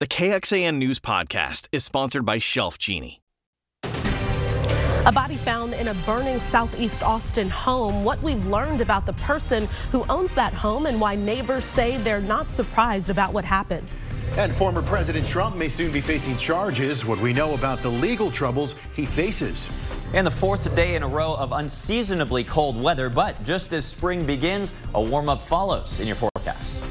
The 0.00 0.06
KXAN 0.06 0.76
News 0.76 1.00
Podcast 1.00 1.66
is 1.72 1.84
sponsored 1.84 2.24
by 2.24 2.38
Shelf 2.38 2.78
Genie. 2.78 3.20
A 3.82 5.10
body 5.12 5.34
found 5.34 5.74
in 5.74 5.88
a 5.88 5.94
burning 6.06 6.38
southeast 6.38 7.02
Austin 7.02 7.50
home. 7.50 8.04
What 8.04 8.22
we've 8.22 8.46
learned 8.46 8.80
about 8.80 9.06
the 9.06 9.14
person 9.14 9.66
who 9.90 10.04
owns 10.08 10.32
that 10.34 10.54
home 10.54 10.86
and 10.86 11.00
why 11.00 11.16
neighbors 11.16 11.64
say 11.64 11.96
they're 11.96 12.20
not 12.20 12.48
surprised 12.48 13.10
about 13.10 13.32
what 13.32 13.44
happened. 13.44 13.88
And 14.36 14.54
former 14.54 14.82
President 14.82 15.26
Trump 15.26 15.56
may 15.56 15.68
soon 15.68 15.90
be 15.90 16.00
facing 16.00 16.36
charges. 16.36 17.04
What 17.04 17.18
we 17.18 17.32
know 17.32 17.54
about 17.54 17.82
the 17.82 17.90
legal 17.90 18.30
troubles 18.30 18.76
he 18.94 19.04
faces. 19.04 19.68
And 20.12 20.24
the 20.24 20.30
fourth 20.30 20.72
day 20.76 20.94
in 20.94 21.02
a 21.02 21.08
row 21.08 21.34
of 21.34 21.50
unseasonably 21.50 22.44
cold 22.44 22.80
weather, 22.80 23.10
but 23.10 23.42
just 23.42 23.72
as 23.72 23.84
spring 23.84 24.24
begins, 24.24 24.72
a 24.94 25.02
warm 25.02 25.28
up 25.28 25.42
follows 25.42 25.98
in 25.98 26.06
your 26.06 26.14
forecast. 26.14 26.82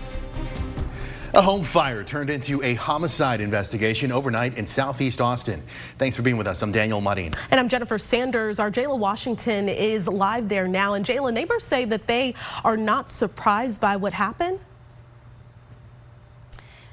A 1.33 1.41
home 1.41 1.63
fire 1.63 2.05
turned 2.05 2.29
into 2.29 2.63
a 2.63 2.73
homicide 2.75 3.41
investigation 3.41 4.13
overnight 4.13 4.57
in 4.57 4.65
southeast 4.65 5.19
Austin. 5.19 5.61
Thanks 5.97 6.15
for 6.15 6.21
being 6.21 6.37
with 6.37 6.47
us. 6.47 6.61
I'm 6.61 6.71
Daniel 6.71 7.01
Marin. 7.01 7.33
And 7.51 7.59
I'm 7.59 7.67
Jennifer 7.67 7.97
Sanders. 7.97 8.59
Our 8.59 8.71
Jayla 8.71 8.97
Washington 8.97 9.67
is 9.67 10.07
live 10.07 10.47
there 10.47 10.69
now. 10.69 10.93
And 10.93 11.05
Jayla, 11.05 11.33
neighbors 11.33 11.65
say 11.65 11.83
that 11.85 12.07
they 12.07 12.33
are 12.63 12.77
not 12.77 13.09
surprised 13.09 13.81
by 13.81 13.97
what 13.97 14.13
happened. 14.13 14.59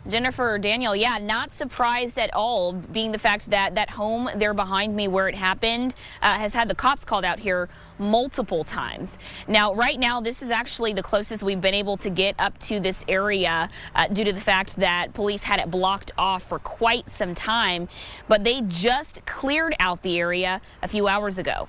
Jennifer 0.06 0.58
Daniel, 0.58 0.94
yeah, 0.94 1.18
not 1.18 1.50
surprised 1.50 2.18
at 2.18 2.32
all, 2.34 2.74
being 2.74 3.10
the 3.10 3.18
fact 3.18 3.50
that 3.50 3.74
that 3.74 3.90
home 3.90 4.28
there 4.36 4.52
behind 4.52 4.94
me 4.94 5.08
where 5.08 5.28
it 5.28 5.34
happened 5.34 5.94
uh, 6.20 6.34
has 6.34 6.52
had 6.52 6.68
the 6.68 6.74
cops 6.74 7.04
called 7.04 7.24
out 7.24 7.38
here 7.38 7.70
multiple 7.98 8.64
times. 8.64 9.16
Now, 9.48 9.72
right 9.72 9.98
now, 9.98 10.20
this 10.20 10.42
is 10.42 10.50
actually 10.50 10.92
the 10.92 11.02
closest 11.02 11.42
we've 11.42 11.60
been 11.60 11.74
able 11.74 11.96
to 11.98 12.10
get 12.10 12.34
up 12.38 12.58
to 12.60 12.80
this 12.80 13.02
area 13.08 13.70
uh, 13.94 14.08
due 14.08 14.24
to 14.24 14.32
the 14.32 14.40
fact 14.40 14.76
that 14.76 15.14
police 15.14 15.44
had 15.44 15.58
it 15.58 15.70
blocked 15.70 16.12
off 16.18 16.42
for 16.42 16.58
quite 16.58 17.08
some 17.10 17.34
time, 17.34 17.88
but 18.28 18.44
they 18.44 18.60
just 18.60 19.24
cleared 19.24 19.74
out 19.80 20.02
the 20.02 20.18
area 20.18 20.60
a 20.82 20.88
few 20.88 21.08
hours 21.08 21.38
ago. 21.38 21.68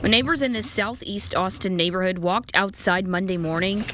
When 0.00 0.10
neighbors 0.10 0.42
in 0.42 0.52
this 0.52 0.70
southeast 0.70 1.34
Austin 1.34 1.76
neighborhood 1.76 2.18
walked 2.18 2.50
outside 2.54 3.06
Monday 3.06 3.36
morning, 3.36 3.84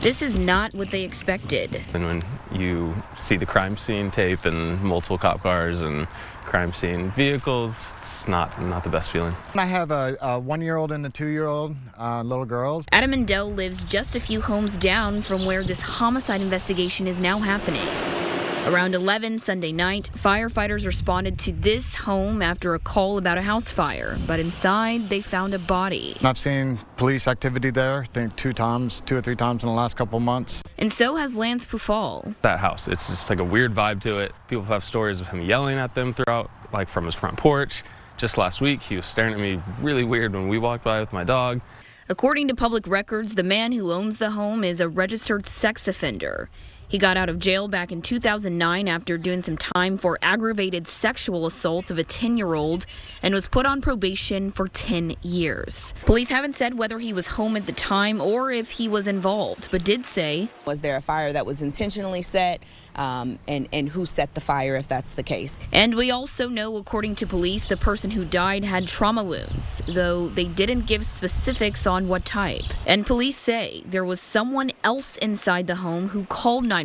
this 0.00 0.22
is 0.22 0.38
not 0.38 0.74
what 0.74 0.90
they 0.90 1.02
expected. 1.02 1.82
And 1.92 2.06
when 2.06 2.24
you 2.52 2.94
see 3.16 3.36
the 3.36 3.46
crime 3.46 3.76
scene 3.76 4.10
tape 4.10 4.44
and 4.46 4.80
multiple 4.82 5.18
cop 5.18 5.42
cars 5.42 5.82
and 5.82 6.08
crime 6.46 6.72
scene 6.72 7.10
vehicles, 7.12 7.92
it's 8.00 8.26
not 8.26 8.60
not 8.60 8.82
the 8.82 8.90
best 8.90 9.10
feeling. 9.10 9.34
I 9.54 9.66
have 9.66 9.90
a, 9.90 10.16
a 10.20 10.38
one-year-old 10.38 10.90
and 10.92 11.04
a 11.06 11.10
two-year-old 11.10 11.76
uh, 11.98 12.22
little 12.22 12.46
girls. 12.46 12.86
Adam 12.92 13.10
Mendel 13.10 13.52
lives 13.52 13.84
just 13.84 14.16
a 14.16 14.20
few 14.20 14.40
homes 14.40 14.76
down 14.76 15.20
from 15.20 15.44
where 15.44 15.62
this 15.62 15.80
homicide 15.80 16.40
investigation 16.40 17.06
is 17.06 17.20
now 17.20 17.38
happening. 17.38 18.29
Around 18.70 18.94
11 18.94 19.40
Sunday 19.40 19.72
night, 19.72 20.10
firefighters 20.16 20.86
responded 20.86 21.40
to 21.40 21.50
this 21.50 21.96
home 21.96 22.40
after 22.40 22.74
a 22.74 22.78
call 22.78 23.18
about 23.18 23.36
a 23.36 23.42
house 23.42 23.68
fire, 23.68 24.16
but 24.28 24.38
inside 24.38 25.08
they 25.08 25.20
found 25.20 25.54
a 25.54 25.58
body. 25.58 26.16
I've 26.22 26.38
seen 26.38 26.78
police 26.96 27.26
activity 27.26 27.70
there, 27.70 28.02
I 28.02 28.04
think 28.04 28.36
two 28.36 28.52
times, 28.52 29.02
two 29.06 29.16
or 29.16 29.22
three 29.22 29.34
times 29.34 29.64
in 29.64 29.68
the 29.68 29.74
last 29.74 29.96
couple 29.96 30.20
months. 30.20 30.62
And 30.78 30.92
so 30.92 31.16
has 31.16 31.36
Lance 31.36 31.66
Pufall. 31.66 32.32
That 32.42 32.60
house, 32.60 32.86
it's 32.86 33.08
just 33.08 33.28
like 33.28 33.40
a 33.40 33.44
weird 33.44 33.74
vibe 33.74 34.00
to 34.02 34.18
it. 34.20 34.32
People 34.46 34.62
have 34.66 34.84
stories 34.84 35.20
of 35.20 35.26
him 35.26 35.42
yelling 35.42 35.76
at 35.76 35.96
them 35.96 36.14
throughout, 36.14 36.48
like 36.72 36.88
from 36.88 37.06
his 37.06 37.16
front 37.16 37.36
porch. 37.36 37.82
Just 38.18 38.38
last 38.38 38.60
week, 38.60 38.80
he 38.82 38.94
was 38.94 39.06
staring 39.06 39.34
at 39.34 39.40
me 39.40 39.60
really 39.80 40.04
weird 40.04 40.32
when 40.32 40.46
we 40.46 40.58
walked 40.58 40.84
by 40.84 41.00
with 41.00 41.12
my 41.12 41.24
dog. 41.24 41.60
According 42.08 42.46
to 42.46 42.54
public 42.54 42.86
records, 42.86 43.34
the 43.34 43.42
man 43.42 43.72
who 43.72 43.92
owns 43.92 44.18
the 44.18 44.30
home 44.30 44.62
is 44.62 44.80
a 44.80 44.88
registered 44.88 45.44
sex 45.44 45.88
offender. 45.88 46.50
He 46.90 46.98
got 46.98 47.16
out 47.16 47.28
of 47.28 47.38
jail 47.38 47.68
back 47.68 47.92
in 47.92 48.02
2009 48.02 48.88
after 48.88 49.16
doing 49.16 49.44
some 49.44 49.56
time 49.56 49.96
for 49.96 50.18
aggravated 50.22 50.88
sexual 50.88 51.46
assault 51.46 51.88
of 51.92 51.98
a 51.98 52.02
10 52.02 52.36
year 52.36 52.54
old 52.54 52.84
and 53.22 53.32
was 53.32 53.46
put 53.46 53.64
on 53.64 53.80
probation 53.80 54.50
for 54.50 54.66
10 54.66 55.14
years. 55.22 55.94
Police 56.04 56.30
haven't 56.30 56.56
said 56.56 56.76
whether 56.76 56.98
he 56.98 57.12
was 57.12 57.28
home 57.28 57.56
at 57.56 57.66
the 57.66 57.72
time 57.72 58.20
or 58.20 58.50
if 58.50 58.72
he 58.72 58.88
was 58.88 59.06
involved, 59.06 59.68
but 59.70 59.84
did 59.84 60.04
say 60.04 60.48
Was 60.64 60.80
there 60.80 60.96
a 60.96 61.00
fire 61.00 61.32
that 61.32 61.46
was 61.46 61.62
intentionally 61.62 62.22
set? 62.22 62.64
Um, 62.96 63.38
and, 63.46 63.68
and 63.72 63.88
who 63.88 64.04
set 64.04 64.34
the 64.34 64.40
fire 64.40 64.74
if 64.74 64.88
that's 64.88 65.14
the 65.14 65.22
case. 65.22 65.62
And 65.70 65.94
we 65.94 66.10
also 66.10 66.48
know, 66.48 66.76
according 66.76 67.14
to 67.16 67.26
police, 67.26 67.66
the 67.66 67.76
person 67.76 68.10
who 68.10 68.24
died 68.24 68.64
had 68.64 68.88
trauma 68.88 69.22
wounds, 69.22 69.80
though 69.86 70.28
they 70.28 70.44
didn't 70.44 70.86
give 70.86 71.04
specifics 71.04 71.86
on 71.86 72.08
what 72.08 72.24
type. 72.24 72.64
And 72.84 73.06
police 73.06 73.36
say 73.36 73.84
there 73.86 74.04
was 74.04 74.20
someone 74.20 74.72
else 74.82 75.16
inside 75.18 75.68
the 75.68 75.76
home 75.76 76.08
who 76.08 76.24
called 76.24 76.64
911. 76.64 76.79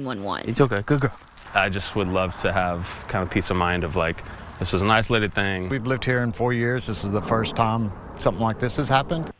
It's 0.47 0.61
okay, 0.61 0.81
good 0.85 1.01
girl. 1.01 1.17
I 1.53 1.69
just 1.69 1.95
would 1.95 2.09
love 2.09 2.35
to 2.41 2.51
have 2.51 3.06
kind 3.07 3.23
of 3.23 3.29
peace 3.29 3.50
of 3.50 3.57
mind 3.57 3.83
of 3.83 3.95
like, 3.95 4.23
this 4.59 4.73
was 4.73 4.81
an 4.81 4.91
isolated 4.91 5.33
thing. 5.33 5.69
We've 5.69 5.85
lived 5.85 6.06
here 6.06 6.19
in 6.19 6.31
four 6.31 6.53
years. 6.53 6.88
This 6.88 7.03
is 7.03 7.11
the 7.11 7.22
first 7.22 7.56
time 7.56 7.91
something 8.19 8.44
like 8.44 8.59
this 8.59 8.78
has 8.78 8.89
happened. 8.89 9.31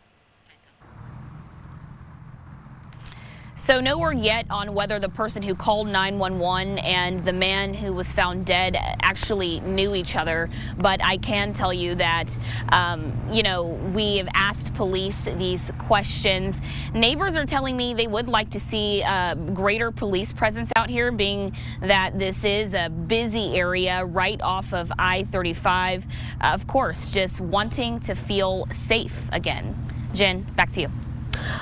So 3.66 3.82
no 3.82 3.98
word 3.98 4.20
yet 4.20 4.46
on 4.52 4.76
whether 4.76 5.00
the 5.00 5.10
person 5.10 5.42
who 5.42 5.56
called 5.56 5.88
911 5.88 6.78
and 6.78 7.20
the 7.26 7.34
man 7.34 7.74
who 7.74 7.94
was 7.94 8.12
found 8.12 8.46
dead 8.46 8.78
actually 9.02 9.60
knew 9.62 9.96
each 9.96 10.16
other. 10.16 10.52
But 10.78 11.04
I 11.04 11.18
can 11.18 11.52
tell 11.52 11.74
you 11.74 11.96
that, 11.96 12.38
um, 12.70 13.12
you 13.32 13.42
know, 13.42 13.64
we 13.92 14.18
have 14.18 14.28
asked 14.36 14.76
police 14.76 15.24
these 15.24 15.72
questions. 15.80 16.62
Neighbors 16.94 17.36
are 17.36 17.48
telling 17.48 17.76
me 17.76 17.96
they 17.96 18.06
would 18.06 18.28
like 18.28 18.52
to 18.52 18.60
see 18.60 19.02
a 19.02 19.36
greater 19.56 19.90
police 19.90 20.32
presence 20.32 20.72
out 20.76 20.88
here, 20.88 21.12
being 21.12 21.52
that 21.82 22.20
this 22.20 22.46
is 22.46 22.76
a 22.76 22.90
busy 22.90 23.56
area 23.56 24.06
right 24.06 24.40
off 24.44 24.76
of 24.76 24.92
I-35. 25.00 26.04
Uh, 26.40 26.52
of 26.54 26.68
course, 26.68 27.10
just 27.10 27.42
wanting 27.42 28.00
to 28.02 28.14
feel 28.14 28.68
safe 28.72 29.28
again. 29.32 29.76
Jen, 30.14 30.44
back 30.56 30.72
to 30.74 30.82
you. 30.82 31.05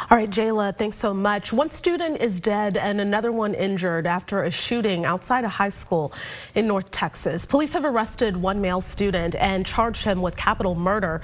All 0.10 0.18
right, 0.18 0.30
Jayla, 0.30 0.78
thanks 0.78 0.98
so 0.98 1.14
much. 1.14 1.52
One 1.52 1.70
student 1.70 2.22
is 2.22 2.40
dead 2.40 2.78
and 2.78 3.02
another 3.02 3.32
one 3.32 3.54
injured 3.54 4.06
after 4.06 4.44
a 4.44 4.52
shooting 4.52 5.06
outside 5.06 5.44
a 5.44 5.50
high 5.50 5.70
school 5.70 6.14
in 6.56 6.68
North 6.68 6.92
Texas. 6.92 7.46
Police 7.46 7.74
have 7.74 7.84
arrested 7.84 8.38
one 8.38 8.62
male 8.62 8.82
student 8.82 9.36
and 9.36 9.66
charged 9.66 10.04
him 10.04 10.22
with 10.22 10.38
capital 10.38 10.76
murder. 10.76 11.22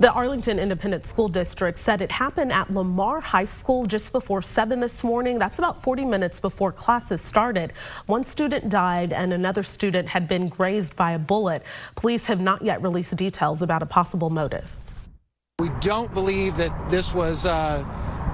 The 0.00 0.10
Arlington 0.12 0.58
Independent 0.58 1.06
School 1.06 1.28
District 1.28 1.78
said 1.78 2.02
it 2.02 2.10
happened 2.10 2.52
at 2.52 2.70
Lamar 2.72 3.20
High 3.20 3.44
School 3.44 3.86
just 3.86 4.10
before 4.10 4.42
7 4.42 4.80
this 4.80 5.04
morning. 5.04 5.38
That's 5.38 5.58
about 5.58 5.82
40 5.82 6.04
minutes 6.04 6.40
before 6.40 6.72
classes 6.72 7.20
started. 7.20 7.72
One 8.06 8.24
student 8.24 8.68
died 8.68 9.12
and 9.12 9.32
another 9.32 9.62
student 9.62 10.08
had 10.08 10.26
been 10.26 10.48
grazed 10.48 10.96
by 10.96 11.12
a 11.12 11.18
bullet. 11.18 11.62
Police 11.94 12.26
have 12.26 12.40
not 12.40 12.62
yet 12.62 12.82
released 12.82 13.14
details 13.16 13.62
about 13.62 13.82
a 13.82 13.86
possible 13.86 14.30
motive. 14.30 14.68
We 15.60 15.68
don't 15.78 16.12
believe 16.12 16.56
that 16.56 16.90
this 16.90 17.14
was 17.14 17.46
uh, 17.46 17.84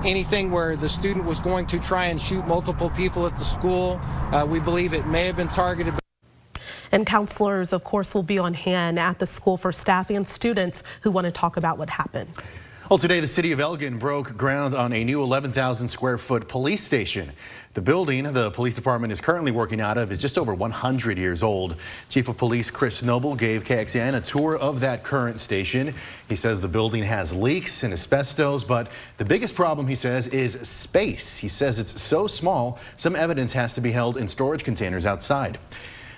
anything 0.06 0.50
where 0.50 0.75
the 0.75 0.88
student 0.88 1.26
was 1.26 1.38
going 1.38 1.66
to 1.66 1.78
try 1.78 2.06
and 2.06 2.19
shoot 2.19 2.47
multiple 2.47 2.88
people 2.88 3.26
at 3.26 3.36
the 3.36 3.44
school. 3.44 4.00
Uh, 4.32 4.47
we 4.48 4.58
believe 4.58 4.94
it 4.94 5.06
may 5.06 5.26
have 5.26 5.36
been 5.36 5.50
targeted. 5.50 5.92
And 6.92 7.06
counselors, 7.06 7.75
of 7.75 7.84
course, 7.84 8.14
will 8.14 8.22
be 8.22 8.38
on 8.38 8.54
hand 8.54 8.98
at 8.98 9.19
the 9.19 9.26
school 9.26 9.58
for 9.58 9.70
staff 9.70 10.08
and 10.08 10.26
students 10.26 10.82
who 11.03 11.10
want 11.10 11.26
to 11.26 11.31
talk 11.31 11.58
about 11.58 11.76
what 11.76 11.91
happened. 11.91 12.31
Well, 12.90 12.98
today 12.98 13.20
the 13.20 13.28
city 13.28 13.52
of 13.52 13.60
Elgin 13.60 13.98
broke 13.98 14.36
ground 14.36 14.74
on 14.74 14.92
a 14.92 15.04
new 15.04 15.22
11,000 15.22 15.86
square 15.86 16.18
foot 16.18 16.48
police 16.48 16.82
station. 16.82 17.30
The 17.74 17.80
building 17.80 18.24
the 18.24 18.50
police 18.50 18.74
department 18.74 19.12
is 19.12 19.20
currently 19.20 19.52
working 19.52 19.80
out 19.80 19.96
of 19.96 20.10
is 20.10 20.18
just 20.18 20.36
over 20.36 20.52
100 20.52 21.16
years 21.16 21.44
old. 21.44 21.76
Chief 22.08 22.28
of 22.28 22.36
Police 22.36 22.68
Chris 22.68 23.00
Noble 23.04 23.36
gave 23.36 23.62
KXAN 23.62 24.14
a 24.14 24.20
tour 24.20 24.56
of 24.56 24.80
that 24.80 25.04
current 25.04 25.38
station. 25.38 25.94
He 26.28 26.34
says 26.34 26.60
the 26.60 26.66
building 26.66 27.04
has 27.04 27.32
leaks 27.32 27.84
and 27.84 27.92
asbestos, 27.92 28.64
but 28.64 28.88
the 29.18 29.24
biggest 29.24 29.54
problem, 29.54 29.86
he 29.86 29.94
says, 29.94 30.26
is 30.26 30.58
space. 30.68 31.36
He 31.36 31.46
says 31.46 31.78
it's 31.78 32.02
so 32.02 32.26
small, 32.26 32.80
some 32.96 33.14
evidence 33.14 33.52
has 33.52 33.72
to 33.74 33.80
be 33.80 33.92
held 33.92 34.16
in 34.16 34.26
storage 34.26 34.64
containers 34.64 35.06
outside. 35.06 35.60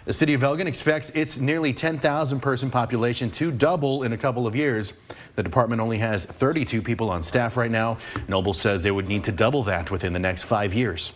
The 0.05 0.13
city 0.13 0.35
of 0.35 0.43
Elgin 0.43 0.67
expects 0.67 1.11
its 1.11 1.39
nearly 1.39 1.73
10,000 1.73 2.41
person 2.41 2.71
population 2.71 3.31
to 3.33 3.53
double 3.53 4.03
in 4.03 4.13
a 4.13 4.19
couple 4.19 4.49
of 4.49 4.57
years. 4.57 4.95
The 5.37 5.45
department 5.45 5.81
only 5.81 5.99
has 5.99 6.25
32 6.25 6.83
people 6.83 7.09
on 7.09 7.23
staff 7.23 7.57
right 7.57 7.71
now. 7.71 7.99
Noble 8.27 8.53
says 8.53 8.83
they 8.83 8.91
would 8.91 9.09
need 9.09 9.23
to 9.25 9.33
double 9.33 9.63
that 9.65 9.93
within 9.93 10.13
the 10.13 10.19
next 10.19 10.43
five 10.43 10.75
years. 10.75 11.13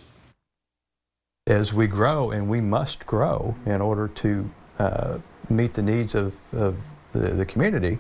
As 1.49 1.73
we 1.73 1.89
grow, 1.89 2.31
and 2.31 2.49
we 2.49 2.61
must 2.61 3.05
grow 3.07 3.57
in 3.67 3.81
order 3.81 4.09
to 4.09 4.51
uh, 4.79 5.19
meet 5.51 5.75
the 5.75 5.83
needs 5.83 6.15
of, 6.15 6.33
of 6.53 6.77
the, 7.13 7.31
the, 7.31 7.47
community, 7.47 7.99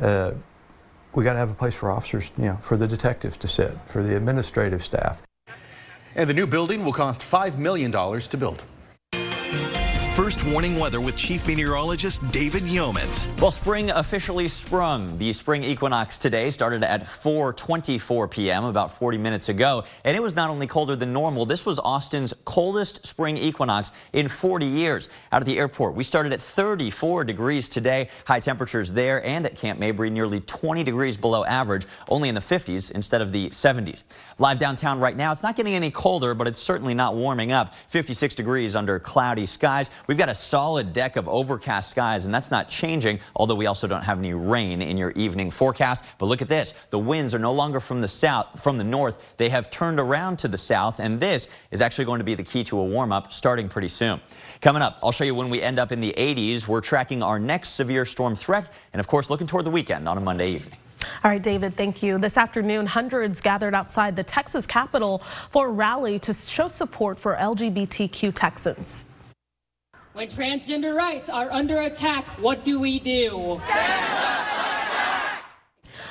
uh, 0.00 0.32
we 1.14 1.22
got 1.22 1.34
to 1.34 1.38
have 1.38 1.50
a 1.50 1.54
place 1.54 1.74
for 1.74 1.90
officers, 1.90 2.30
you 2.36 2.46
know, 2.46 2.58
for 2.62 2.76
the 2.76 2.86
detectives 2.86 3.36
to 3.38 3.48
sit, 3.48 3.76
for 3.88 4.02
the 4.02 4.16
administrative 4.16 4.84
staff. 4.84 5.22
And 6.16 6.28
the 6.28 6.34
new 6.34 6.46
building 6.46 6.84
will 6.84 6.92
cost 6.92 7.20
$5 7.20 7.58
million 7.58 7.92
to 7.92 8.36
build. 8.36 8.64
First 10.16 10.46
warning 10.46 10.78
weather 10.78 11.02
with 11.02 11.14
Chief 11.14 11.46
Meteorologist 11.46 12.26
David 12.30 12.62
Yeomans. 12.62 13.28
Well, 13.38 13.50
spring 13.50 13.90
officially 13.90 14.48
sprung. 14.48 15.18
The 15.18 15.30
spring 15.34 15.62
equinox 15.62 16.16
today 16.16 16.48
started 16.48 16.82
at 16.82 17.02
4:24 17.02 18.30
p.m. 18.30 18.64
about 18.64 18.90
40 18.90 19.18
minutes 19.18 19.50
ago, 19.50 19.84
and 20.04 20.16
it 20.16 20.20
was 20.20 20.34
not 20.34 20.48
only 20.48 20.66
colder 20.66 20.96
than 20.96 21.12
normal. 21.12 21.44
This 21.44 21.66
was 21.66 21.78
Austin's 21.78 22.32
coldest 22.46 23.04
spring 23.04 23.36
equinox 23.36 23.90
in 24.14 24.26
40 24.26 24.64
years. 24.64 25.10
Out 25.32 25.42
at 25.42 25.46
the 25.46 25.58
airport, 25.58 25.94
we 25.94 26.02
started 26.02 26.32
at 26.32 26.40
34 26.40 27.24
degrees 27.24 27.68
today. 27.68 28.08
High 28.26 28.40
temperatures 28.40 28.90
there 28.90 29.22
and 29.22 29.44
at 29.44 29.54
Camp 29.54 29.78
Mabry 29.78 30.08
nearly 30.08 30.40
20 30.40 30.82
degrees 30.82 31.18
below 31.18 31.44
average, 31.44 31.84
only 32.08 32.30
in 32.30 32.34
the 32.34 32.40
50s 32.40 32.90
instead 32.90 33.20
of 33.20 33.32
the 33.32 33.50
70s. 33.50 34.04
Live 34.38 34.56
downtown 34.56 34.98
right 34.98 35.14
now, 35.14 35.30
it's 35.30 35.42
not 35.42 35.56
getting 35.56 35.74
any 35.74 35.90
colder, 35.90 36.32
but 36.32 36.48
it's 36.48 36.60
certainly 36.60 36.94
not 36.94 37.14
warming 37.14 37.52
up. 37.52 37.74
56 37.88 38.34
degrees 38.34 38.74
under 38.74 38.98
cloudy 38.98 39.44
skies. 39.44 39.90
We've 40.06 40.18
got 40.18 40.28
a 40.28 40.34
solid 40.34 40.92
deck 40.92 41.16
of 41.16 41.28
overcast 41.28 41.90
skies, 41.90 42.26
and 42.26 42.34
that's 42.34 42.50
not 42.50 42.68
changing, 42.68 43.20
although 43.34 43.54
we 43.54 43.66
also 43.66 43.86
don't 43.86 44.02
have 44.02 44.18
any 44.18 44.34
rain 44.34 44.82
in 44.82 44.96
your 44.96 45.10
evening 45.12 45.50
forecast. 45.50 46.04
But 46.18 46.26
look 46.26 46.42
at 46.42 46.48
this. 46.48 46.74
The 46.90 46.98
winds 46.98 47.34
are 47.34 47.38
no 47.38 47.52
longer 47.52 47.80
from 47.80 48.00
the 48.00 48.08
south, 48.08 48.62
from 48.62 48.78
the 48.78 48.84
north. 48.84 49.18
They 49.36 49.48
have 49.48 49.70
turned 49.70 49.98
around 49.98 50.38
to 50.40 50.48
the 50.48 50.58
south, 50.58 51.00
and 51.00 51.18
this 51.18 51.48
is 51.70 51.80
actually 51.80 52.04
going 52.04 52.18
to 52.18 52.24
be 52.24 52.34
the 52.34 52.44
key 52.44 52.62
to 52.64 52.78
a 52.78 52.84
warm-up 52.84 53.32
starting 53.32 53.68
pretty 53.68 53.88
soon. 53.88 54.20
Coming 54.60 54.82
up, 54.82 54.98
I'll 55.02 55.12
show 55.12 55.24
you 55.24 55.34
when 55.34 55.50
we 55.50 55.60
end 55.60 55.78
up 55.78 55.90
in 55.90 56.00
the 56.00 56.14
80s. 56.16 56.68
We're 56.68 56.80
tracking 56.80 57.22
our 57.22 57.38
next 57.38 57.70
severe 57.70 58.04
storm 58.04 58.34
threat, 58.34 58.70
and 58.92 59.00
of 59.00 59.08
course, 59.08 59.30
looking 59.30 59.46
toward 59.46 59.64
the 59.64 59.70
weekend 59.70 60.08
on 60.08 60.18
a 60.18 60.20
Monday 60.20 60.50
evening. 60.52 60.78
All 61.24 61.30
right, 61.30 61.42
David, 61.42 61.76
thank 61.76 62.02
you. 62.02 62.18
This 62.18 62.36
afternoon, 62.36 62.86
hundreds 62.86 63.40
gathered 63.40 63.74
outside 63.74 64.16
the 64.16 64.24
Texas 64.24 64.66
Capitol 64.66 65.22
for 65.50 65.68
a 65.68 65.70
rally 65.70 66.18
to 66.20 66.32
show 66.32 66.68
support 66.68 67.18
for 67.18 67.36
LGBTQ 67.36 68.32
Texans. 68.34 69.05
When 70.16 70.28
transgender 70.28 70.96
rights 70.96 71.28
are 71.28 71.50
under 71.50 71.82
attack, 71.82 72.24
what 72.40 72.64
do 72.64 72.80
we 72.80 72.98
do? 72.98 73.60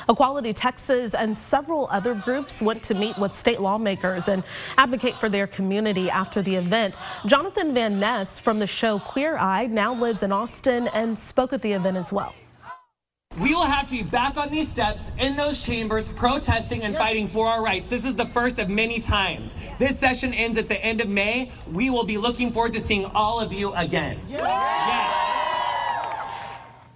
Equality 0.07 0.53
Texas 0.53 1.15
and 1.15 1.35
several 1.35 1.87
other 1.89 2.13
groups 2.13 2.61
went 2.61 2.83
to 2.83 2.93
meet 2.93 3.17
with 3.17 3.33
state 3.33 3.59
lawmakers 3.59 4.27
and 4.27 4.43
advocate 4.77 5.15
for 5.15 5.27
their 5.27 5.47
community 5.47 6.07
after 6.11 6.43
the 6.43 6.53
event. 6.53 6.95
Jonathan 7.25 7.73
Van 7.73 7.99
Ness 7.99 8.37
from 8.37 8.59
the 8.59 8.67
show 8.67 8.99
Queer 8.99 9.37
Eye 9.37 9.65
now 9.65 9.95
lives 9.95 10.21
in 10.21 10.31
Austin 10.31 10.87
and 10.89 11.17
spoke 11.17 11.51
at 11.51 11.63
the 11.63 11.71
event 11.71 11.97
as 11.97 12.13
well. 12.13 12.35
We 13.39 13.53
will 13.53 13.65
have 13.65 13.87
to 13.87 13.91
be 13.91 14.03
back 14.03 14.37
on 14.37 14.49
these 14.49 14.69
steps 14.69 15.01
in 15.17 15.35
those 15.35 15.59
chambers 15.59 16.07
protesting 16.15 16.83
and 16.83 16.95
fighting 16.95 17.29
for 17.29 17.47
our 17.47 17.61
rights. 17.61 17.89
This 17.89 18.05
is 18.05 18.15
the 18.15 18.27
first 18.27 18.59
of 18.59 18.69
many 18.69 18.99
times. 18.99 19.51
This 19.77 19.99
session 19.99 20.33
ends 20.33 20.57
at 20.57 20.69
the 20.69 20.81
end 20.81 21.01
of 21.01 21.09
May. 21.09 21.51
We 21.71 21.89
will 21.89 22.05
be 22.05 22.17
looking 22.17 22.53
forward 22.53 22.73
to 22.73 22.87
seeing 22.87 23.05
all 23.05 23.39
of 23.39 23.51
you 23.51 23.73
again. 23.73 24.19
Yes. 24.29 25.24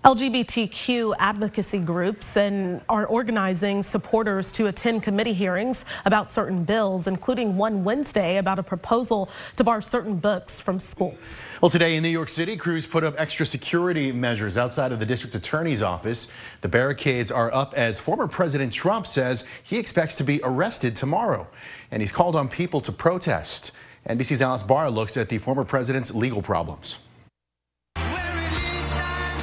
LGBTQ 0.06 1.14
advocacy 1.20 1.78
groups 1.78 2.38
and 2.38 2.80
are 2.88 3.06
organizing 3.08 3.84
supporters 3.84 4.50
to 4.54 4.68
attend 4.68 5.04
committee 5.04 5.34
hearings 5.34 5.84
about 6.06 6.26
certain 6.26 6.64
bills, 6.64 7.08
including 7.08 7.58
one 7.58 7.84
Wednesday 7.84 8.38
about 8.38 8.58
a 8.58 8.64
proposal 8.64 9.28
to 9.58 9.64
bar 9.66 9.82
certain 9.82 10.16
books 10.16 10.58
from 10.58 10.80
schools. 10.80 11.44
Well, 11.62 11.70
today 11.70 11.98
in 11.98 12.04
New 12.04 12.10
York 12.10 12.30
City, 12.30 12.56
crews 12.56 12.86
put 12.86 13.04
up 13.04 13.16
extra 13.18 13.46
security 13.46 14.14
measures 14.14 14.56
outside 14.56 14.94
of 14.94 15.02
the 15.02 15.06
district 15.06 15.36
attorney's 15.36 15.82
office. 15.82 16.30
The 16.62 16.70
barricades 16.70 17.30
are 17.30 17.54
up 17.54 17.74
as 17.74 18.00
former 18.00 18.30
President 18.30 18.72
Trump 18.72 19.06
says 19.06 19.44
he 19.64 19.78
expects 19.78 20.16
to 20.16 20.24
be 20.24 20.40
arrested 20.46 20.96
tomorrow, 20.96 21.46
and 21.92 22.02
he's 22.02 22.14
called 22.14 22.38
on 22.38 22.48
people 22.48 22.80
to 22.82 22.94
protest. 22.94 23.74
NBC's 24.08 24.42
Alice 24.42 24.64
Barr 24.64 24.90
looks 24.90 25.18
at 25.18 25.28
the 25.28 25.40
former 25.40 25.66
president's 25.66 26.16
legal 26.16 26.42
problems. 26.42 27.00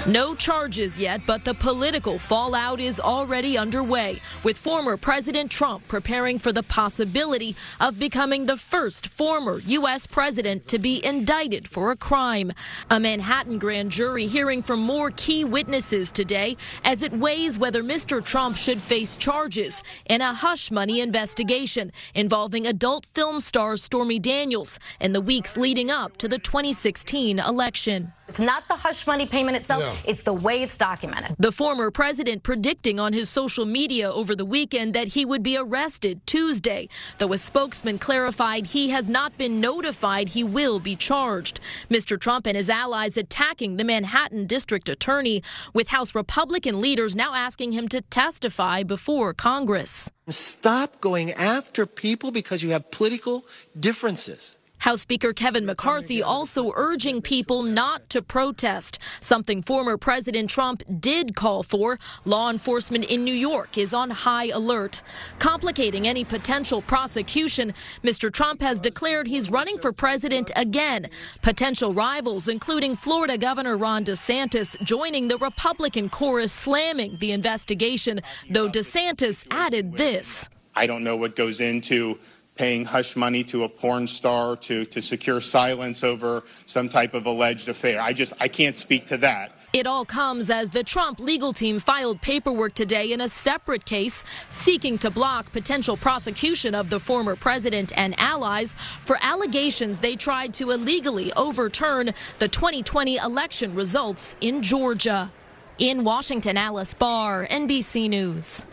No 0.09 0.37
charges 0.37 1.01
yet, 1.01 1.23
but 1.27 1.45
the 1.45 1.53
political 1.53 2.17
fallout 2.17 2.79
is 2.79 3.01
already 3.01 3.59
underway, 3.59 4.21
with 4.45 4.57
former 4.57 4.97
President 4.97 5.51
Trump 5.51 5.89
preparing 5.89 6.39
for 6.39 6.53
the 6.53 6.63
possibility 6.63 7.57
of 7.81 7.99
becoming 7.99 8.47
the 8.47 8.57
first 8.57 9.09
former 9.09 9.59
U.S. 9.67 10.07
president 10.07 10.69
to 10.69 10.79
be 10.79 11.05
indicted 11.05 11.67
for 11.69 11.91
a 11.91 11.97
crime. 11.97 12.53
A 12.89 13.01
Manhattan 13.01 13.59
grand 13.59 13.91
jury 13.91 14.27
hearing 14.27 14.63
from 14.63 14.79
more 14.79 15.11
key 15.11 15.43
witnesses 15.43 16.13
today 16.13 16.57
as 16.85 17.03
it 17.03 17.13
weighs 17.13 17.59
whether 17.59 17.83
Mr. 17.83 18.25
Trump 18.25 18.57
should 18.57 18.81
face 18.81 19.17
charges 19.17 19.83
in 20.09 20.21
a 20.21 20.33
hush 20.33 20.71
money 20.71 21.01
investigation 21.01 21.91
involving 22.15 22.65
adult 22.65 23.07
film 23.07 23.41
star 23.41 23.77
Stormy 23.77 24.21
Daniels 24.21 24.79
in 25.01 25.13
the 25.13 25.21
weeks 25.21 25.57
leading 25.57 25.91
up 25.91 26.17
to 26.19 26.29
the 26.29 26.39
2016 26.39 27.41
election. 27.41 28.13
It's 28.29 28.41
not 28.41 28.67
the 28.69 28.75
hush 28.75 29.07
money 29.07 29.27
payment 29.27 29.57
itself, 29.57 29.83
no. 29.83 29.95
it's 30.05 30.23
the 30.23 30.33
way 30.33 30.63
it's 30.63 30.77
documented. 30.77 31.37
The 31.39 31.53
former 31.53 31.91
president 31.91 32.43
predicting 32.43 32.99
on 32.99 33.13
his 33.13 33.29
social 33.31 33.65
media 33.65 34.11
over 34.11 34.35
the 34.35 34.45
weekend 34.45 34.95
that 34.95 35.09
he 35.09 35.25
would 35.25 35.43
be 35.43 35.57
arrested 35.57 36.21
Tuesday, 36.27 36.89
though 37.19 37.33
a 37.33 37.39
spokesman 37.39 37.99
clarified 37.99 38.67
he 38.67 38.91
has 38.91 39.09
not 39.09 39.39
been 39.39 39.61
notified 39.61 40.31
he 40.31 40.43
will 40.43 40.81
be 40.81 40.97
charged. 40.97 41.61
Mr. 41.89 42.19
Trump 42.19 42.47
and 42.47 42.57
his 42.57 42.69
allies 42.69 43.17
attacking 43.17 43.77
the 43.77 43.85
Manhattan 43.85 44.47
district 44.47 44.89
attorney, 44.89 45.43
with 45.73 45.89
House 45.89 46.15
Republican 46.15 46.81
leaders 46.81 47.15
now 47.15 47.35
asking 47.35 47.73
him 47.73 47.87
to 47.89 48.01
testify 48.01 48.83
before 48.83 49.35
Congress. 49.35 50.11
Stop 50.29 51.01
going 51.01 51.31
after 51.33 51.87
people 51.87 52.33
because 52.33 52.63
you 52.63 52.71
have 52.71 52.91
political 52.91 53.45
differences. 53.79 54.57
House 54.79 55.01
Speaker 55.01 55.33
Kevin 55.33 55.67
McCarthy 55.67 56.23
also 56.23 56.71
urging 56.75 57.23
people 57.23 57.63
not 57.63 58.09
to 58.11 58.23
protest, 58.23 58.99
something 59.21 59.63
former 59.63 59.97
President 59.97 60.51
Trump 60.51 60.83
did 61.01 61.35
call 61.35 61.63
for. 61.63 61.99
Law 62.25 62.51
enforcement 62.51 63.05
in 63.07 63.25
New 63.25 63.35
York 63.35 63.79
is 63.79 63.95
on 63.95 64.11
high 64.11 64.49
alert. 64.49 65.03
Complicating 65.39 66.07
any 66.07 66.25
potential 66.25 66.83
prosecution, 66.83 67.73
Mr. 68.05 68.33
Trump 68.33 68.61
has 68.61 68.79
declared 68.79 69.27
he's 69.27 69.51
running 69.51 69.79
for 69.79 69.93
president 69.93 70.51
again. 70.57 71.09
Potential 71.43 71.95
rivals, 71.95 72.49
including 72.49 72.95
Florida 72.95 73.39
Governor 73.39 73.77
Ron 73.77 74.05
DeSantis, 74.05 74.81
joining 74.83 75.29
the 75.29 75.39
Republican 75.39 76.09
chorus 76.09 76.53
slamming 76.53 77.17
the 77.19 77.33
investigation, 77.33 78.21
though 78.51 78.69
DeSantis 78.69 79.47
added 79.51 79.97
this. 79.97 80.49
I 80.75 80.87
don't 80.87 81.03
know 81.03 81.17
what 81.17 81.37
goes 81.37 81.61
into 81.61 82.19
paying 82.57 82.85
hush 82.85 83.17
money 83.17 83.45
to 83.45 83.65
a 83.65 83.69
porn 83.69 84.07
star 84.07 84.57
to, 84.57 84.85
to 84.87 85.03
secure 85.03 85.41
silence 85.41 86.03
over 86.03 86.43
some 86.65 86.89
type 86.89 87.15
of 87.15 87.27
alleged 87.27 87.69
affair. 87.69 88.01
I 88.01 88.13
just, 88.13 88.33
I 88.41 88.49
can't 88.49 88.75
speak 88.75 89.07
to 89.07 89.19
that. 89.19 89.53
It 89.73 89.87
all 89.87 90.07
comes 90.07 90.49
as 90.49 90.71
the 90.71 90.83
Trump 90.83 91.21
legal 91.21 91.53
team 91.53 91.79
filed 91.79 92.23
paperwork 92.23 92.73
today 92.73 93.13
in 93.13 93.21
a 93.21 93.29
separate 93.29 93.85
case 93.85 94.25
seeking 94.51 94.97
to 94.99 95.11
block 95.11 95.53
potential 95.53 95.99
prosecution 95.99 96.75
of 96.75 96.89
the 96.89 96.99
former 96.99 97.37
president 97.37 97.93
and 97.97 98.19
allies 98.19 98.75
for 99.05 99.19
allegations 99.21 99.99
they 99.99 100.17
tried 100.17 100.55
to 100.55 100.71
illegally 100.71 101.31
overturn 101.35 102.11
the 102.39 102.49
2020 102.49 103.17
election 103.17 103.75
results 103.75 104.35
in 104.41 104.63
Georgia. 104.63 105.31
In 105.79 106.05
Washington, 106.05 106.57
Alice 106.57 106.95
Barr, 106.95 107.47
NBC 107.49 108.09
News. 108.09 108.65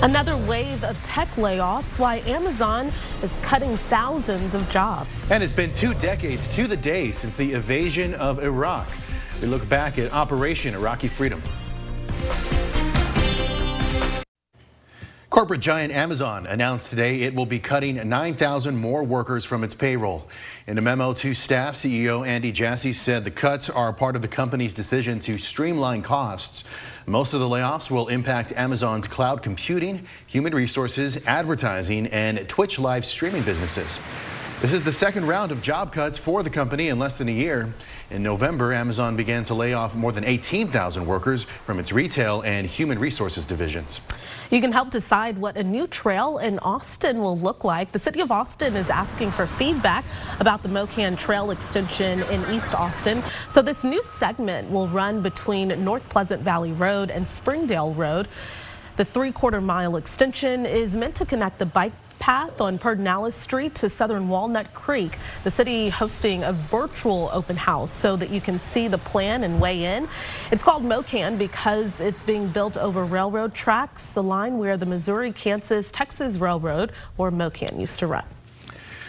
Another 0.00 0.36
wave 0.36 0.84
of 0.84 1.02
tech 1.02 1.26
layoffs 1.30 1.98
why 1.98 2.18
Amazon 2.20 2.92
is 3.20 3.32
cutting 3.42 3.76
thousands 3.88 4.54
of 4.54 4.70
jobs. 4.70 5.28
And 5.28 5.42
it's 5.42 5.52
been 5.52 5.72
two 5.72 5.92
decades 5.92 6.46
to 6.54 6.68
the 6.68 6.76
day 6.76 7.10
since 7.10 7.34
the 7.34 7.54
invasion 7.54 8.14
of 8.14 8.38
Iraq. 8.38 8.86
We 9.40 9.48
look 9.48 9.68
back 9.68 9.98
at 9.98 10.12
Operation 10.12 10.74
Iraqi 10.74 11.08
Freedom. 11.08 11.42
Corporate 15.30 15.60
giant 15.60 15.92
Amazon 15.92 16.46
announced 16.46 16.90
today 16.90 17.22
it 17.22 17.34
will 17.34 17.46
be 17.46 17.58
cutting 17.58 18.08
9,000 18.08 18.76
more 18.76 19.02
workers 19.02 19.44
from 19.44 19.62
its 19.62 19.74
payroll. 19.74 20.28
In 20.66 20.78
a 20.78 20.80
memo 20.80 21.12
to 21.14 21.34
staff, 21.34 21.74
CEO 21.74 22.26
Andy 22.26 22.50
Jassy 22.50 22.92
said 22.92 23.24
the 23.24 23.30
cuts 23.30 23.68
are 23.68 23.92
part 23.92 24.16
of 24.16 24.22
the 24.22 24.28
company's 24.28 24.74
decision 24.74 25.18
to 25.20 25.38
streamline 25.38 26.02
costs. 26.02 26.64
Most 27.08 27.32
of 27.32 27.40
the 27.40 27.46
layoffs 27.46 27.90
will 27.90 28.08
impact 28.08 28.52
Amazon's 28.52 29.06
cloud 29.06 29.42
computing, 29.42 30.06
human 30.26 30.54
resources, 30.54 31.26
advertising, 31.26 32.06
and 32.08 32.46
Twitch 32.50 32.78
live 32.78 33.06
streaming 33.06 33.44
businesses. 33.44 33.98
This 34.60 34.72
is 34.72 34.82
the 34.82 34.92
second 34.92 35.28
round 35.28 35.52
of 35.52 35.62
job 35.62 35.92
cuts 35.92 36.18
for 36.18 36.42
the 36.42 36.50
company 36.50 36.88
in 36.88 36.98
less 36.98 37.16
than 37.16 37.28
a 37.28 37.32
year. 37.32 37.72
In 38.10 38.24
November, 38.24 38.72
Amazon 38.72 39.14
began 39.14 39.44
to 39.44 39.54
lay 39.54 39.72
off 39.72 39.94
more 39.94 40.10
than 40.10 40.24
18,000 40.24 41.06
workers 41.06 41.44
from 41.44 41.78
its 41.78 41.92
retail 41.92 42.40
and 42.40 42.66
human 42.66 42.98
resources 42.98 43.46
divisions. 43.46 44.00
You 44.50 44.60
can 44.60 44.72
help 44.72 44.90
decide 44.90 45.38
what 45.38 45.56
a 45.56 45.62
new 45.62 45.86
trail 45.86 46.38
in 46.38 46.58
Austin 46.58 47.20
will 47.20 47.38
look 47.38 47.62
like. 47.62 47.92
The 47.92 48.00
city 48.00 48.20
of 48.20 48.32
Austin 48.32 48.74
is 48.74 48.90
asking 48.90 49.30
for 49.30 49.46
feedback 49.46 50.04
about 50.40 50.64
the 50.64 50.68
MoKan 50.68 51.16
Trail 51.16 51.52
extension 51.52 52.24
in 52.24 52.44
East 52.52 52.74
Austin. 52.74 53.22
So 53.46 53.62
this 53.62 53.84
new 53.84 54.02
segment 54.02 54.68
will 54.72 54.88
run 54.88 55.22
between 55.22 55.68
North 55.84 56.06
Pleasant 56.08 56.42
Valley 56.42 56.72
Road 56.72 57.12
and 57.12 57.28
Springdale 57.28 57.94
Road. 57.94 58.26
The 58.96 59.04
three 59.04 59.30
quarter 59.30 59.60
mile 59.60 59.94
extension 59.94 60.66
is 60.66 60.96
meant 60.96 61.14
to 61.14 61.24
connect 61.24 61.60
the 61.60 61.66
bike 61.66 61.92
path 62.18 62.60
on 62.60 62.78
Pedernales 62.78 63.32
Street 63.32 63.74
to 63.76 63.88
southern 63.88 64.28
Walnut 64.28 64.72
Creek. 64.74 65.18
The 65.44 65.50
city 65.50 65.88
hosting 65.88 66.44
a 66.44 66.52
virtual 66.52 67.30
open 67.32 67.56
house 67.56 67.92
so 67.92 68.16
that 68.16 68.30
you 68.30 68.40
can 68.40 68.58
see 68.60 68.88
the 68.88 68.98
plan 68.98 69.44
and 69.44 69.60
weigh 69.60 69.84
in. 69.84 70.08
It's 70.50 70.62
called 70.62 70.82
MoKan 70.82 71.38
because 71.38 72.00
it's 72.00 72.22
being 72.22 72.48
built 72.48 72.76
over 72.76 73.04
railroad 73.04 73.54
tracks, 73.54 74.10
the 74.10 74.22
line 74.22 74.58
where 74.58 74.76
the 74.76 74.86
Missouri, 74.86 75.32
Kansas, 75.32 75.90
Texas 75.90 76.38
Railroad, 76.38 76.92
or 77.16 77.30
MoKan, 77.30 77.80
used 77.80 77.98
to 78.00 78.06
run. 78.06 78.24